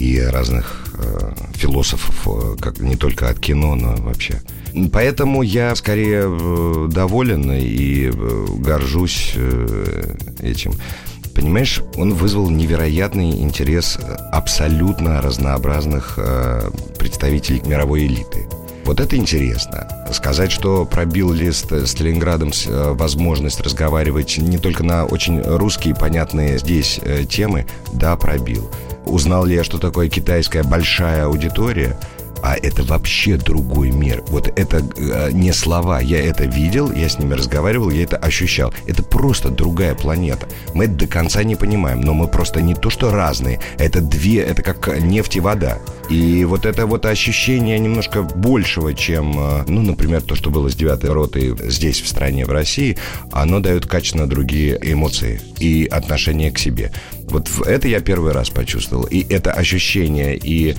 [0.00, 4.40] и разных э, философов, э, как не только от кино, но вообще.
[4.92, 10.72] Поэтому я скорее э, доволен и э, горжусь э, этим.
[11.34, 13.98] Понимаешь, он вызвал невероятный интерес
[14.32, 16.18] абсолютно разнообразных
[16.98, 18.46] представителей мировой элиты.
[18.84, 19.86] Вот это интересно.
[20.12, 22.50] Сказать, что пробил лист с Сталинградом
[22.94, 28.68] возможность разговаривать не только на очень русские, понятные здесь темы, да, пробил.
[29.10, 31.98] Узнал ли я, что такое китайская большая аудитория?
[32.42, 34.22] а это вообще другой мир.
[34.28, 36.00] Вот это э, не слова.
[36.00, 38.72] Я это видел, я с ними разговаривал, я это ощущал.
[38.86, 40.48] Это просто другая планета.
[40.74, 43.60] Мы это до конца не понимаем, но мы просто не то что разные.
[43.78, 45.78] Это две, это как нефть и вода.
[46.08, 50.74] И вот это вот ощущение немножко большего, чем, э, ну, например, то, что было с
[50.74, 52.96] девятой ротой здесь, в стране, в России,
[53.32, 56.92] оно дает качественно другие эмоции и отношение к себе.
[57.30, 59.04] Вот это я первый раз почувствовал.
[59.04, 60.76] И это ощущение и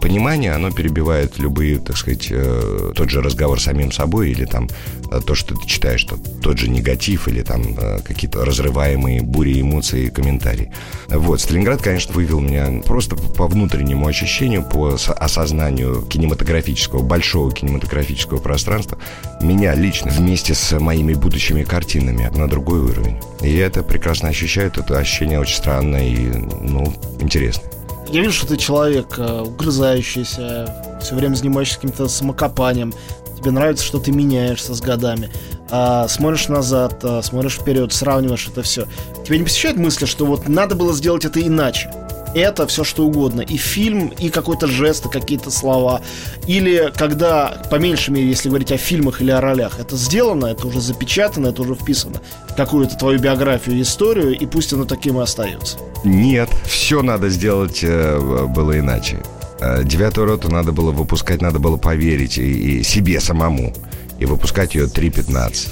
[0.00, 4.68] понимание, оно перебивает любые, так сказать, э, тот же разговор с самим собой или там
[5.10, 6.06] э, то, что ты читаешь,
[6.42, 10.70] тот же негатив или там э, какие-то разрываемые бури эмоций и комментарии.
[11.08, 18.98] Вот, Сталинград, конечно, вывел меня просто по внутреннему ощущению, по осознанию кинематографического, большого кинематографического пространства,
[19.40, 23.18] меня лично вместе с моими будущими картинами на другой уровень.
[23.40, 26.28] И это прекрасно ощущаю, это ощущение очень странное странно и,
[26.60, 27.62] ну, интересно.
[28.08, 32.92] Я вижу, что ты человек э, угрызающийся, все время занимаешься каким-то самокопанием.
[33.38, 35.30] Тебе нравится, что ты меняешься с годами.
[35.70, 38.86] А, смотришь назад, а, смотришь вперед, сравниваешь это все.
[39.24, 41.90] Тебе не посещает мысль, что вот надо было сделать это иначе?
[42.34, 43.40] Это все что угодно.
[43.40, 46.00] И фильм, и какой-то жест, и какие-то слова.
[46.46, 50.66] Или когда, по меньшей мере, если говорить о фильмах или о ролях, это сделано, это
[50.66, 52.20] уже запечатано, это уже вписано
[52.56, 55.78] какую-то твою биографию, историю, и пусть оно таким и остается.
[56.04, 59.18] Нет, все надо сделать э, было иначе.
[59.60, 63.72] Э, девятую роту надо было выпускать, надо было поверить и, и себе самому.
[64.18, 65.68] И выпускать ее 3.15.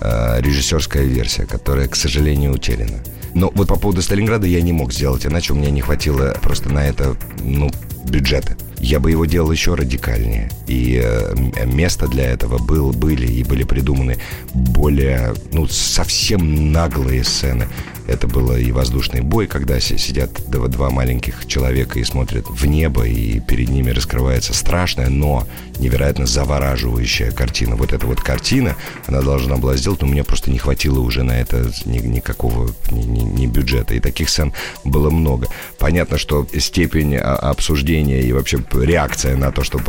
[0.00, 3.00] Э, режиссерская версия, которая, к сожалению, утеряна.
[3.34, 6.68] Но вот по поводу Сталинграда я не мог сделать, иначе у меня не хватило просто
[6.68, 7.70] на это, ну,
[8.06, 8.56] бюджета.
[8.80, 10.50] Я бы его делал еще радикальнее.
[10.66, 11.34] И э,
[11.66, 14.18] место для этого был, были и были придуманы
[14.54, 17.68] более, ну, совсем наглые сцены.
[18.10, 23.38] Это было и воздушный бой, когда сидят два маленьких человека и смотрят в небо, и
[23.38, 25.46] перед ними раскрывается страшная, но
[25.78, 27.76] невероятно завораживающая картина.
[27.76, 31.40] Вот эта вот картина, она должна была сделать, но мне просто не хватило уже на
[31.40, 33.94] это ни, никакого ни, ни, ни бюджета.
[33.94, 35.46] И таких сцен было много.
[35.78, 39.80] Понятно, что степень обсуждения и вообще реакция на то, что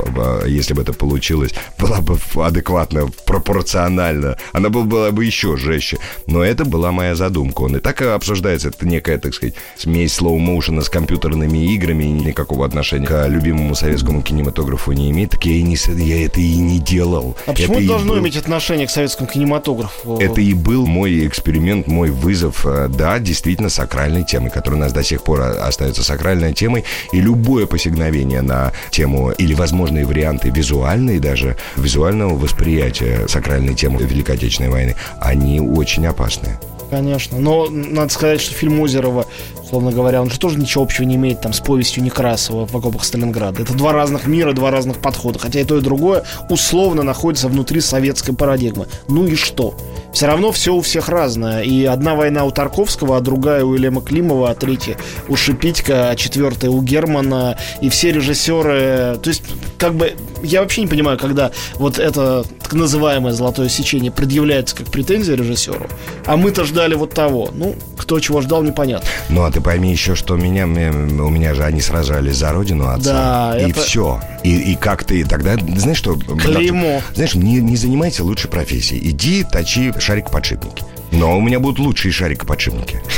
[0.46, 4.38] если бы это получилось, была бы адекватно, пропорционально.
[4.54, 5.98] Она была, была бы еще жестче.
[6.28, 7.62] Но это была моя задумка.
[7.62, 8.70] Он и так обсуждается.
[8.70, 14.92] Это некая, так сказать, смесь слоу-моушена с компьютерными играми, никакого отношения к любимому советскому кинематографу
[14.92, 15.32] не имеет.
[15.32, 17.38] Так я, и не, я это и не делал.
[17.46, 18.22] А почему это должно был...
[18.22, 20.18] иметь отношение к советскому кинематографу?
[20.18, 22.66] Это и был мой эксперимент, мой вызов.
[22.66, 26.84] Э, да, действительно, сакральной темы, которая у нас до сих пор остается сакральной темой.
[27.12, 34.36] И любое посигновение на тему или возможные варианты визуальные даже, визуального восприятия сакральной темы Великой
[34.36, 36.58] Отечественной войны, они очень опасны.
[36.92, 37.40] Конечно.
[37.40, 39.26] Но надо сказать, что фильм Озерова,
[39.64, 43.06] условно говоря, он же тоже ничего общего не имеет там с повестью Некрасова в окопах
[43.06, 43.64] Сталинграда.
[43.64, 45.40] Это два разных мира, два разных подхода.
[45.40, 48.88] Хотя и то, и другое условно находится внутри советской парадигмы.
[49.08, 49.74] Ну и что?
[50.12, 51.64] Все равно все у всех разное.
[51.64, 54.98] И одна война у Тарковского, а другая у Ильяма Климова, а третья
[55.30, 57.58] у Шипитька, а четвертая у Германа.
[57.80, 59.18] И все режиссеры...
[59.24, 59.44] То есть,
[59.78, 64.88] как бы, я вообще не понимаю, когда вот это так называемое золотое сечение предъявляется как
[64.88, 65.88] претензия режиссеру,
[66.26, 67.50] а мы-то ждали вот того.
[67.54, 69.10] Ну, кто чего ждал, непонятно.
[69.28, 73.52] Ну, а ты пойми еще, что меня, у меня же они сражались за родину отца.
[73.52, 73.82] Да, и это...
[73.82, 74.22] все.
[74.44, 76.16] И, и как ты тогда, знаешь что?
[76.16, 77.02] Клеймо.
[77.14, 79.02] Знаешь, не, не занимайся лучшей профессией.
[79.10, 80.86] Иди точи шарик-подшипники.
[81.12, 83.02] Но у меня будут лучшие шарикоподшипники.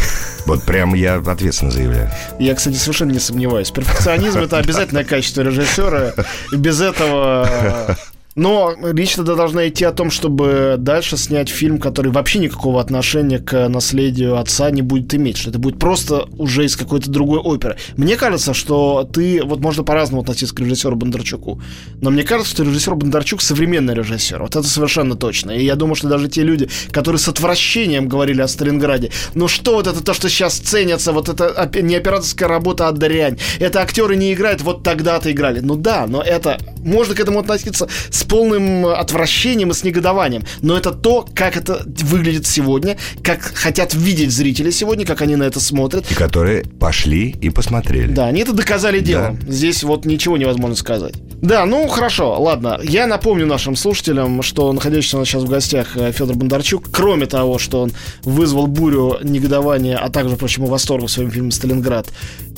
[0.45, 2.11] Вот прям я ответственно заявляю.
[2.37, 3.71] Я, кстати, совершенно не сомневаюсь.
[3.71, 6.11] Перфекционизм это обязательное качество режиссера.
[6.51, 7.95] И без этого
[8.35, 13.39] но речь тогда должна идти о том, чтобы дальше снять фильм, который вообще никакого отношения
[13.39, 17.77] к наследию отца не будет иметь, что это будет просто уже из какой-то другой оперы.
[17.97, 21.61] Мне кажется, что ты, вот можно по-разному относиться к режиссеру Бондарчуку,
[22.01, 25.51] но мне кажется, что режиссер Бондарчук современный режиссер, вот это совершенно точно.
[25.51, 29.75] И я думаю, что даже те люди, которые с отвращением говорили о Сталинграде, ну что
[29.75, 34.15] вот это то, что сейчас ценится, вот это не операторская работа, а дрянь, это актеры
[34.15, 35.59] не играют, вот тогда-то играли.
[35.59, 40.43] Ну да, но это, можно к этому относиться с полным отвращением и с негодованием.
[40.61, 45.43] Но это то, как это выглядит сегодня, как хотят видеть зрители сегодня, как они на
[45.43, 46.09] это смотрят.
[46.11, 48.11] И которые пошли и посмотрели.
[48.11, 49.39] Да, они это доказали делом.
[49.41, 49.51] Да.
[49.51, 51.13] Здесь вот ничего невозможно сказать.
[51.41, 52.79] Да, ну хорошо, ладно.
[52.83, 57.25] Я напомню нашим слушателям, что находящийся у нас сейчас в гостях э, Федор Бондарчук, кроме
[57.25, 57.91] того, что он
[58.23, 62.07] вызвал бурю негодования, а также, впрочем, и восторга в своем фильме «Сталинград»,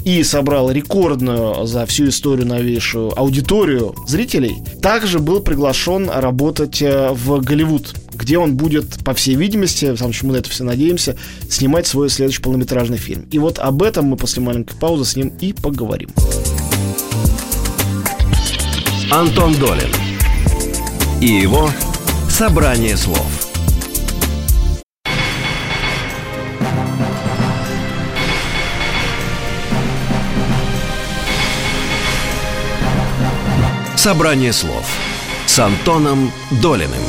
[0.04, 7.42] и собрал рекордную за всю историю новейшую аудиторию зрителей, также был приглашен работать э, в
[7.42, 11.18] Голливуд, где он будет, по всей видимости, что мы на это все надеемся,
[11.50, 13.26] снимать свой следующий полнометражный фильм.
[13.32, 16.10] И вот об этом мы после маленькой паузы с ним и поговорим.
[19.12, 19.92] Антон Долин
[21.20, 21.70] и его
[22.30, 23.45] «Собрание слов».
[34.06, 34.86] «Собрание слов»
[35.48, 36.32] с Антоном
[36.62, 37.02] Долиным.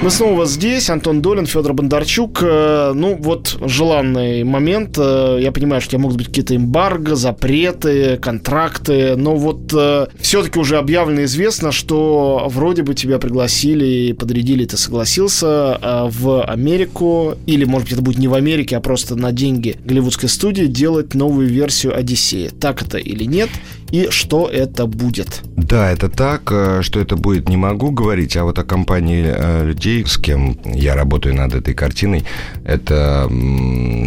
[0.00, 0.88] Мы снова здесь.
[0.88, 2.38] Антон Долин, Федор Бондарчук.
[2.42, 4.96] Э, ну, вот желанный момент.
[4.98, 9.14] Э, я понимаю, что могут быть какие-то эмбарго, запреты, контракты.
[9.14, 14.78] Но вот э, все-таки уже объявлено известно, что вроде бы тебя пригласили и подрядили, ты
[14.78, 15.78] согласился
[16.10, 17.34] в Америку.
[17.44, 21.14] Или, может быть, это будет не в Америке, а просто на деньги голливудской студии делать
[21.14, 22.50] новую версию Одиссея.
[22.58, 23.50] Так это или нет?
[23.92, 25.42] И что это будет.
[25.56, 26.52] Да, это так.
[26.82, 29.22] Что это будет, не могу говорить, а вот о компании
[29.62, 32.24] людей, людей, с кем я работаю над этой картиной,
[32.64, 33.28] это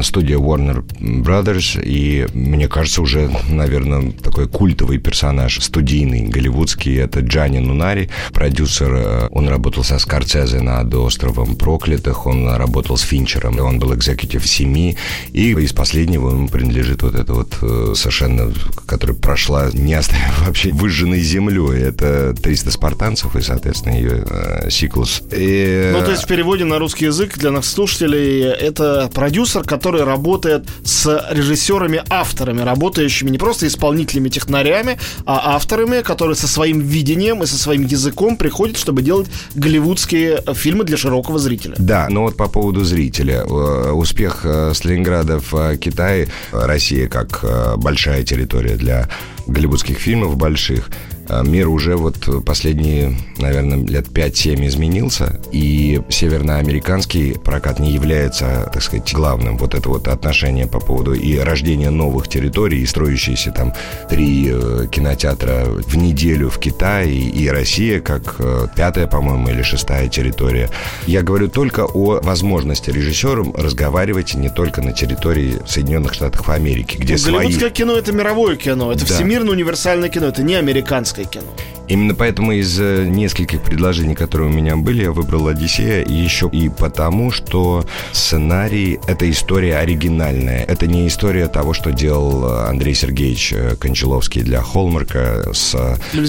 [0.03, 7.59] студия Warner Brothers, и мне кажется, уже, наверное, такой культовый персонаж, студийный, голливудский, это Джани
[7.59, 13.79] Нунари, продюсер, э, он работал со Скорцезе над «Островом проклятых», он работал с Финчером, он
[13.79, 14.97] был экзекутив «Семи»,
[15.33, 18.51] и из последнего ему принадлежит вот эта вот э, совершенно,
[18.85, 25.21] которая прошла, не оставив вообще выжженной землей, это «300 спартанцев» и, соответственно, ее э, «Сиклус».
[25.31, 30.03] И ну, то есть в переводе на русский язык для наших слушателей это продюсер, который
[30.03, 37.57] работает с режиссерами-авторами, работающими не просто исполнителями-технарями, а авторами, которые со своим видением и со
[37.57, 41.75] своим языком приходят, чтобы делать голливудские фильмы для широкого зрителя.
[41.77, 43.43] Да, но вот по поводу зрителя.
[43.45, 47.43] Э, успех э, Сталинграда в э, Китае, Россия как
[47.77, 49.09] большая территория для
[49.47, 50.89] голливудских фильмов больших–
[51.43, 59.13] мир уже вот последние, наверное, лет 5-7 изменился, и северноамериканский прокат не является, так сказать,
[59.13, 59.57] главным.
[59.57, 63.73] Вот это вот отношение по поводу и рождения новых территорий, и строящиеся там
[64.09, 70.09] три э, кинотеатра в неделю в Китае, и Россия как э, пятая, по-моему, или шестая
[70.09, 70.69] территория.
[71.07, 77.13] Я говорю только о возможности режиссерам разговаривать не только на территории Соединенных Штатов Америки, где
[77.13, 77.35] ну, свои...
[77.35, 79.13] Голливудское кино— это мировое кино, это да.
[79.15, 81.47] всемирно универсальное кино, это не американское американское кино.
[81.87, 86.69] Именно поэтому из э, нескольких предложений, которые у меня были, я выбрал «Одиссея» еще и
[86.69, 90.63] потому, что сценарий— это история оригинальная.
[90.63, 95.75] Это не история того, что делал э, Андрей Сергеевич э, Кончаловский для Холмарка с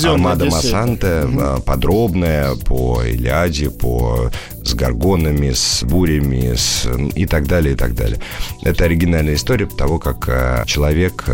[0.05, 1.63] Армадом Асанте, угу.
[1.63, 4.31] подробная по Илиаде, по
[4.63, 8.19] с горгонами, с бурями с, и так далее, и так далее.
[8.63, 11.25] Это оригинальная история того, как человек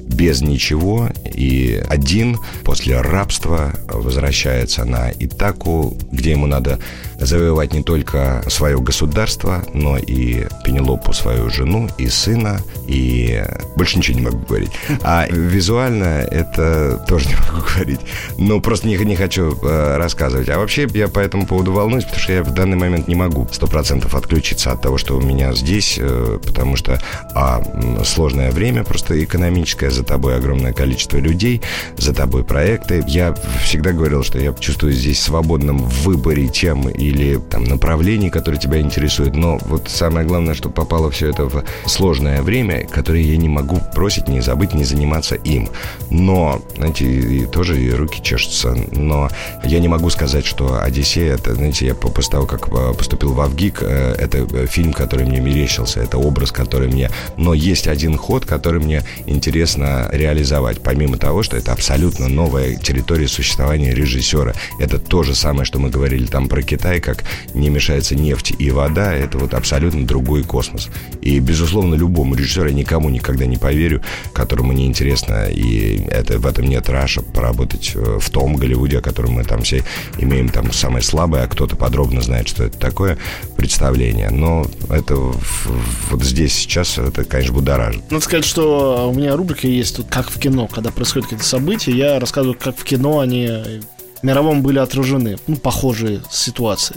[0.00, 6.78] без ничего и один после рабства возвращается на Итаку, где ему надо
[7.18, 13.44] завоевать не только свое государство, но и Пенелопу, свою жену, и сына, и
[13.76, 14.72] больше ничего не могу говорить.
[15.02, 18.00] А визуально это тоже не могу говорить.
[18.38, 20.48] Ну, просто не, не хочу э, рассказывать.
[20.48, 23.48] А вообще я по этому поводу волнуюсь, потому что я в данный момент не могу
[23.52, 27.00] сто процентов отключиться от того, что у меня здесь, э, потому что,
[27.34, 27.62] а,
[28.04, 31.62] сложное время просто экономическое, за тобой огромное количество людей,
[31.96, 32.44] за тобой
[32.82, 33.10] проекты.
[33.10, 38.60] Я всегда говорил, что я чувствую здесь свободным в выборе тем или там направлений, которые
[38.60, 39.36] тебя интересуют.
[39.36, 43.80] Но вот самое главное, что попало все это в сложное время, которое я не могу
[43.94, 45.68] бросить, не забыть, не заниматься им.
[46.10, 48.76] Но, знаете, и тоже и руки чешутся.
[48.92, 49.28] Но
[49.64, 53.40] я не могу сказать, что «Одиссея» это, знаете, я после того, как э, поступил в
[53.40, 57.10] Авгик, э, это фильм, который мне мерещился, это образ, который мне...
[57.36, 60.80] Но есть один ход, который мне интересно реализовать.
[60.82, 64.54] Помимо того, что это абсолютно новая территория существования режиссера.
[64.78, 68.70] Это то же самое, что мы говорили там про Китай, как не мешается нефть и
[68.70, 70.88] вода, это вот абсолютно другой космос.
[71.20, 74.02] И, безусловно, любому режиссеру я никому никогда не поверю,
[74.32, 79.02] которому не интересно, и это, в этом нет раша, поработать э, в том Голливуде, о
[79.02, 79.82] котором мы там все
[80.18, 83.18] имеем там самое слабое, а кто-то подробно знает, что это такое,
[83.62, 84.28] представление.
[84.30, 88.02] Но это вот здесь сейчас, это, конечно, будоражит.
[88.10, 91.92] Надо сказать, что у меня рубрика есть тут «Как в кино», когда происходят какие-то события,
[91.92, 93.48] я рассказываю, как в кино они
[94.22, 96.96] мировом были отражены ну, похожие ситуации.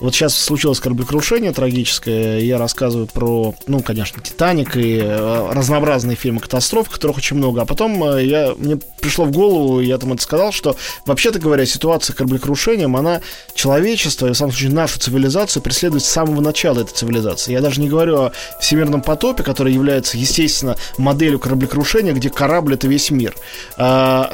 [0.00, 2.38] Вот сейчас случилось кораблекрушение трагическое.
[2.40, 7.62] Я рассказываю про, ну, конечно, Титаник и э, разнообразные фильмы катастроф, которых очень много.
[7.62, 11.66] А потом э, я, мне пришло в голову, я там это сказал, что, вообще-то говоря,
[11.66, 13.20] ситуация кораблекрушением, она
[13.54, 17.52] человечество, и в самом случае нашу цивилизацию преследует с самого начала этой цивилизации.
[17.52, 22.88] Я даже не говорю о всемирном потопе, который является, естественно, моделью кораблекрушения, где корабль— это
[22.88, 23.36] весь мир.
[23.76, 24.32] А,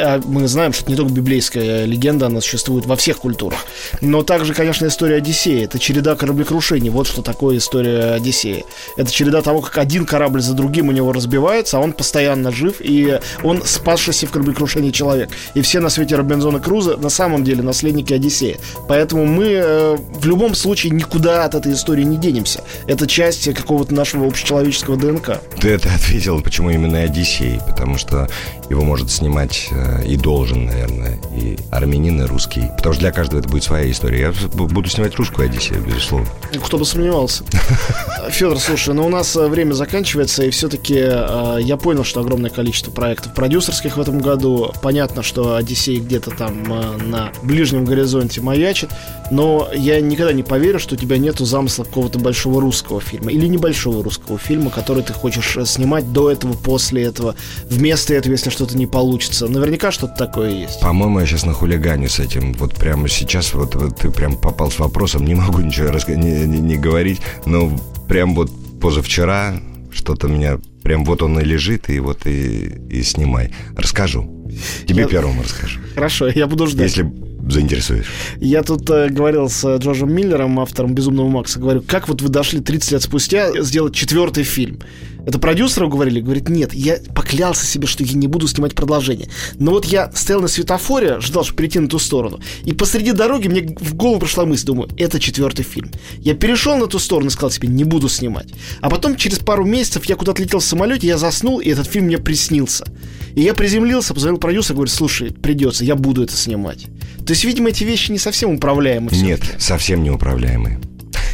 [0.00, 3.66] а мы знаем, что это не только библейская легенда, она существует во всех культурах.
[4.00, 5.64] Но также, конечно, история Одиссея.
[5.64, 6.88] Это череда кораблекрушений.
[6.88, 8.64] Вот что такое история Одиссея.
[8.96, 12.76] Это череда того, как один корабль за другим у него разбивается, а он постоянно жив,
[12.80, 13.62] и он
[14.06, 15.30] спасшийся в кораблекрушении человек.
[15.54, 18.58] И все на свете Робинзона Круза на самом деле наследники Одиссея.
[18.88, 22.62] Поэтому мы э, в любом случае никуда от этой истории не денемся.
[22.86, 25.40] Это часть какого-то нашего общечеловеческого ДНК.
[25.60, 27.60] Ты это ответил, почему именно Одиссей?
[27.66, 28.28] Потому что
[28.70, 32.70] его может снимать э, и должен, наверное, и армянин, и русский.
[32.76, 34.20] Потому что для каждого это будет своя история.
[34.20, 36.28] Я буду снимать русскую Одиссею, безусловно.
[36.64, 37.44] Кто бы сомневался.
[38.30, 42.50] Федор, слушай, ну у нас э, время заканчивается, и все-таки э, я понял, что огромное
[42.50, 44.72] количество проектов продюсерских в этом году.
[44.82, 48.90] Понятно, что Одиссей где-то там э, на ближнем горизонте маячит,
[49.30, 53.46] но я никогда не поверю, что у тебя нету замысла какого-то большого русского фильма или
[53.46, 57.34] небольшого русского фильма, который ты хочешь э, снимать до этого, после этого,
[57.68, 59.48] вместо этого, если что-то не получится.
[59.48, 60.80] Наверняка что-то такое есть.
[60.80, 62.52] По-моему, я сейчас на хулигане с этим.
[62.54, 66.58] Вот прямо сейчас вот, вот ты прям попал с вопросом, не могу ничего не, не,
[66.58, 67.70] не говорить, но
[68.08, 69.54] прям вот позавчера
[69.92, 73.50] что-то меня прям вот он и лежит, и вот и, и снимай.
[73.76, 74.48] Расскажу.
[74.86, 75.08] Тебе я...
[75.08, 75.80] первому расскажу.
[75.96, 76.96] Хорошо, я буду ждать.
[76.96, 77.12] Если
[77.48, 78.06] заинтересуешь.
[78.40, 82.60] Я тут э, говорил с Джорджем Миллером, автором «Безумного Макса», говорю, как вот вы дошли
[82.60, 84.78] 30 лет спустя сделать четвертый фильм?
[85.26, 86.20] Это продюсеру говорили?
[86.20, 89.28] Говорит, нет, я поклялся себе, что я не буду снимать продолжение.
[89.58, 92.40] Но вот я стоял на светофоре, ждал, чтобы перейти на ту сторону.
[92.64, 95.90] И посреди дороги мне в голову пришла мысль, думаю, это четвертый фильм.
[96.18, 98.48] Я перешел на ту сторону и сказал себе, не буду снимать.
[98.80, 102.06] А потом через пару месяцев я куда-то летел в самолете, я заснул, и этот фильм
[102.06, 102.86] мне приснился.
[103.34, 106.86] И я приземлился, позвонил продюсеру, говорю, слушай, придется, я буду это снимать.
[107.26, 109.10] То есть, видимо, эти вещи не совсем управляемы.
[109.12, 110.80] Нет, совсем не управляемые.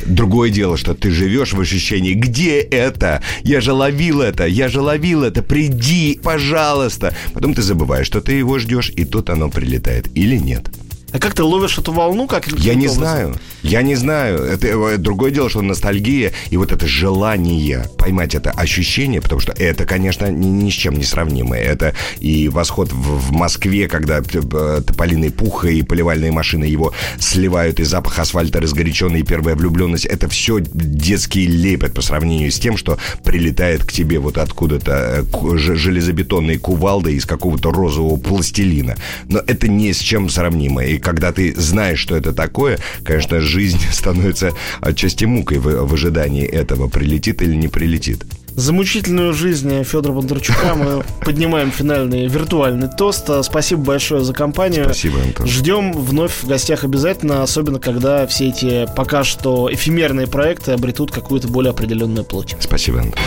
[0.06, 3.22] Другое дело, что ты живешь в ощущении, где это?
[3.42, 7.14] Я же ловил это, я же ловил это, приди, пожалуйста.
[7.32, 10.08] Потом ты забываешь, что ты его ждешь, и тут оно прилетает.
[10.14, 10.68] Или нет.
[11.12, 12.26] А как ты ловишь эту волну?
[12.26, 13.02] Как я не образом?
[13.02, 13.34] знаю.
[13.62, 14.38] Я не знаю.
[14.38, 19.52] Это, это другое дело, что ностальгия и вот это желание поймать это ощущение, потому что
[19.52, 21.60] это, конечно, ни, ни с чем не сравнимое.
[21.60, 27.78] Это и восход в, в Москве, когда э, тополиный пух и поливальные машины его сливают,
[27.78, 30.06] и запах асфальта разгоряченный, и первая влюбленность.
[30.06, 35.56] Это все детский лепет по сравнению с тем, что прилетает к тебе вот откуда-то э,
[35.56, 38.96] железобетонные кувалды из какого-то розового пластилина.
[39.28, 40.86] Но это ни с чем сравнимое.
[40.86, 46.46] И когда ты знаешь, что это такое, конечно, жизнь становится отчасти мукой в, в ожидании
[46.46, 48.24] этого, прилетит или не прилетит.
[48.54, 53.30] За мучительную жизнь Федора Бондарчука мы поднимаем финальный виртуальный тост.
[53.42, 54.84] Спасибо большое за компанию.
[54.84, 55.46] Спасибо, Антон.
[55.46, 61.48] Ждем вновь в гостях обязательно, особенно когда все эти пока что эфемерные проекты обретут какую-то
[61.48, 62.54] более определенную плоть.
[62.60, 63.20] Спасибо, Антон.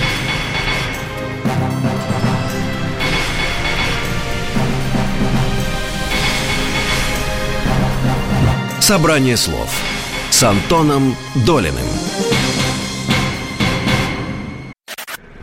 [8.85, 9.67] Собрание слов
[10.29, 11.87] с Антоном Долиным.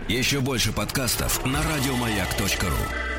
[0.06, 3.11] Еще больше подкастов на радиомаяк.ру